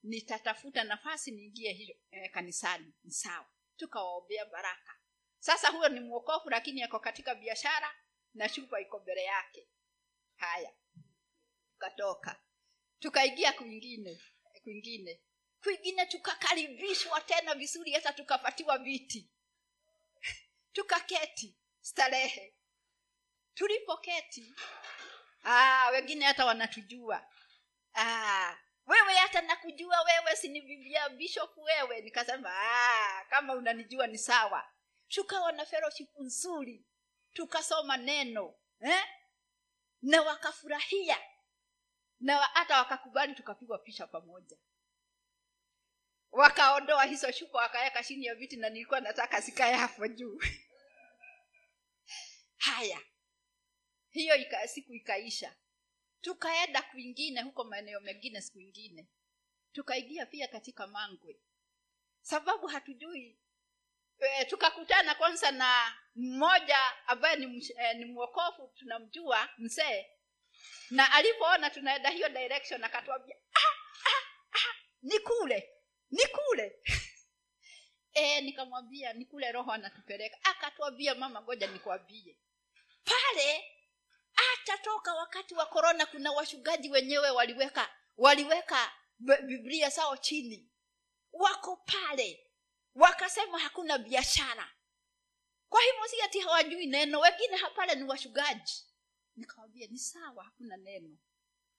[0.03, 2.93] nitatafuta nafasi niingie eh, kanisani.
[3.03, 3.49] Ni sawa.
[3.77, 4.95] Tukawaombea baraka.
[5.39, 7.95] Sasa huyo ni mwokofu lakini ako katika biashara
[8.33, 9.67] na chupa iko mbele yake.
[10.35, 10.73] Haya.
[11.73, 12.41] Tukatoka.
[12.99, 14.21] Tukaingia kwingine
[14.65, 15.21] kwingine.
[15.63, 19.29] Kwingine tukakaribishwa tena vizuri hata tukapatiwa viti.
[20.73, 21.55] Tukaketi.
[21.81, 22.53] Starehe
[23.55, 24.55] tulipoketi.
[25.43, 27.25] Ah, wengine hata wanatujua.
[27.93, 31.09] Ah, wewe hata nakujua wewe si ni bibia
[31.57, 32.01] wewe?
[32.01, 34.71] Nikasema ah, kama unanijua ni sawa.
[35.07, 36.85] Tukawa na fellowship nzuri.
[37.33, 39.03] Tukasoma neno eh?
[40.01, 41.17] na wakafurahia.
[42.19, 44.57] Na hata wakakubali tukapigwa picha pamoja.
[46.31, 50.39] Wakaondoa hizo shupa wakaweka chini ya viti na nilikuwa nataka zikae hapo juu.
[52.57, 52.99] Haya
[54.19, 55.55] hiyo ika, siku ikaisha.
[56.21, 59.07] Tukaenda kwingine huko maeneo mengine siku ingine.
[59.71, 61.39] Tukaingia pia katika mangwe.
[62.21, 63.37] Sababu hatujui
[64.19, 70.05] e, tukakutana kwanza na mmoja ambaye ni, e, ni mwokofu tunamjua mzee.
[70.89, 73.59] Na alipoona tunaenda hiyo direction akatuambia ah,
[74.05, 75.69] ah, ah, ni kule
[76.11, 76.75] ni kule.
[78.17, 80.37] E, nikamwambia ni kule roho anatupeleka.
[80.43, 82.37] Akatuambia mama ngoja nikwambie.
[83.03, 83.75] Pale
[84.53, 90.69] atatoka wakati wa korona kuna washugaji wenyewe waliweka waliweka biblia sao chini.
[91.31, 92.51] Wako pale
[92.95, 94.71] wakasema hakuna biashara.
[95.69, 98.85] Kwa hivyo si ati hawajui neno wengine hapale ni washugaji.
[99.35, 101.17] Nikawambia ni sawa hakuna neno.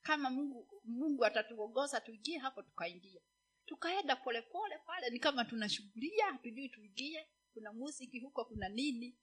[0.02, 3.20] Kama mungu mungu atatuongoza tuingie hapo tukaingia.
[3.66, 7.28] Tukaenda polepole pale ni kama tunashughulia hatujui tuingie.
[7.54, 9.16] Kuna musiki huko kuna nini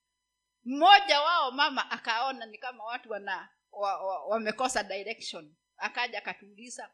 [0.65, 5.55] mmoja wao mama akaona ni kama watu wana wa, wa, wamekosa direction.
[5.77, 6.93] Akaja akatuuliza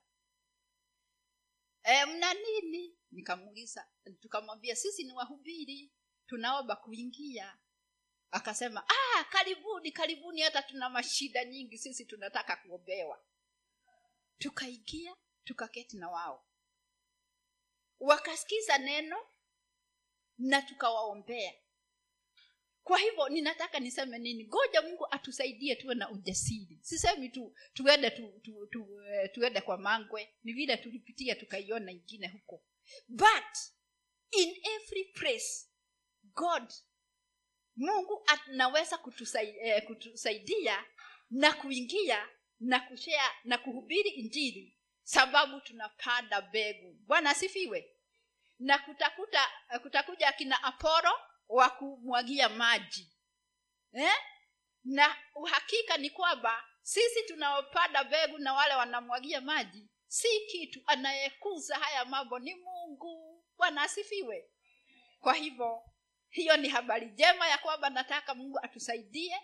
[1.84, 2.95] e, mna nini?
[3.11, 3.88] Nikamuuliza
[4.20, 5.91] tukamwambia sisi ni wahubiri
[6.28, 7.57] tunaomba kuingia.
[8.32, 13.24] Akasema ah, karibuni karibuni hata tuna mashida nyingi sisi tunataka kuombewa.
[14.38, 16.45] Tukaingia tukaketi na wao.
[17.99, 19.17] Wakasikiza neno
[20.38, 21.53] na tukawaombea
[22.84, 24.43] kwa hivyo ninataka niseme nini?
[24.43, 26.80] Goja mungu atusaidie tuwe na ujasiri.
[26.82, 30.34] Sisemi tu tuende tu, tu, tu, eh, tuende kwa mangwe.
[30.43, 32.63] Ni vile tulipitia tukaiona ingine huko.
[33.07, 33.57] But
[34.32, 35.67] in every place
[36.23, 36.73] god
[37.75, 40.86] mungu anaweza kutusaidia, eh, kutusaidia
[41.30, 46.93] na kuingia na kushea na kuhubiri injili sababu tunapanda mbegu.
[46.93, 47.95] Bwana asifiwe.
[48.59, 49.47] Na kutakuta
[49.82, 51.11] kutakuja akina aporo
[51.50, 53.12] wa kumwagia maji.
[53.93, 54.14] Eh?
[54.84, 62.06] na uhakika ni kwamba sisi tunaopanda mbegu na wale wanamwagia maji si kitu anayekuza haya
[62.06, 63.45] mambo ni mungu.
[63.58, 64.50] Bwana asifiwe.
[65.20, 65.82] Kwa hivyo
[66.30, 69.36] hiyo ni habari njema ya kwamba nataka mungu atusaidie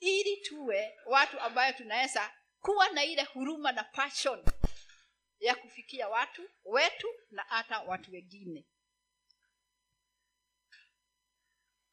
[0.00, 4.44] ili tuwe watu ambayo tunaweza kuwa na ile huruma na passion
[5.40, 8.66] ya kufikia watu wetu na hata watu wengine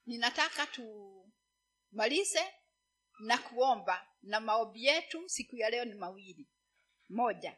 [0.10, 2.53] ninataka tumalize
[3.20, 6.49] na kuomba na maombi yetu siku ya leo ni mawili.
[7.10, 7.57] Moja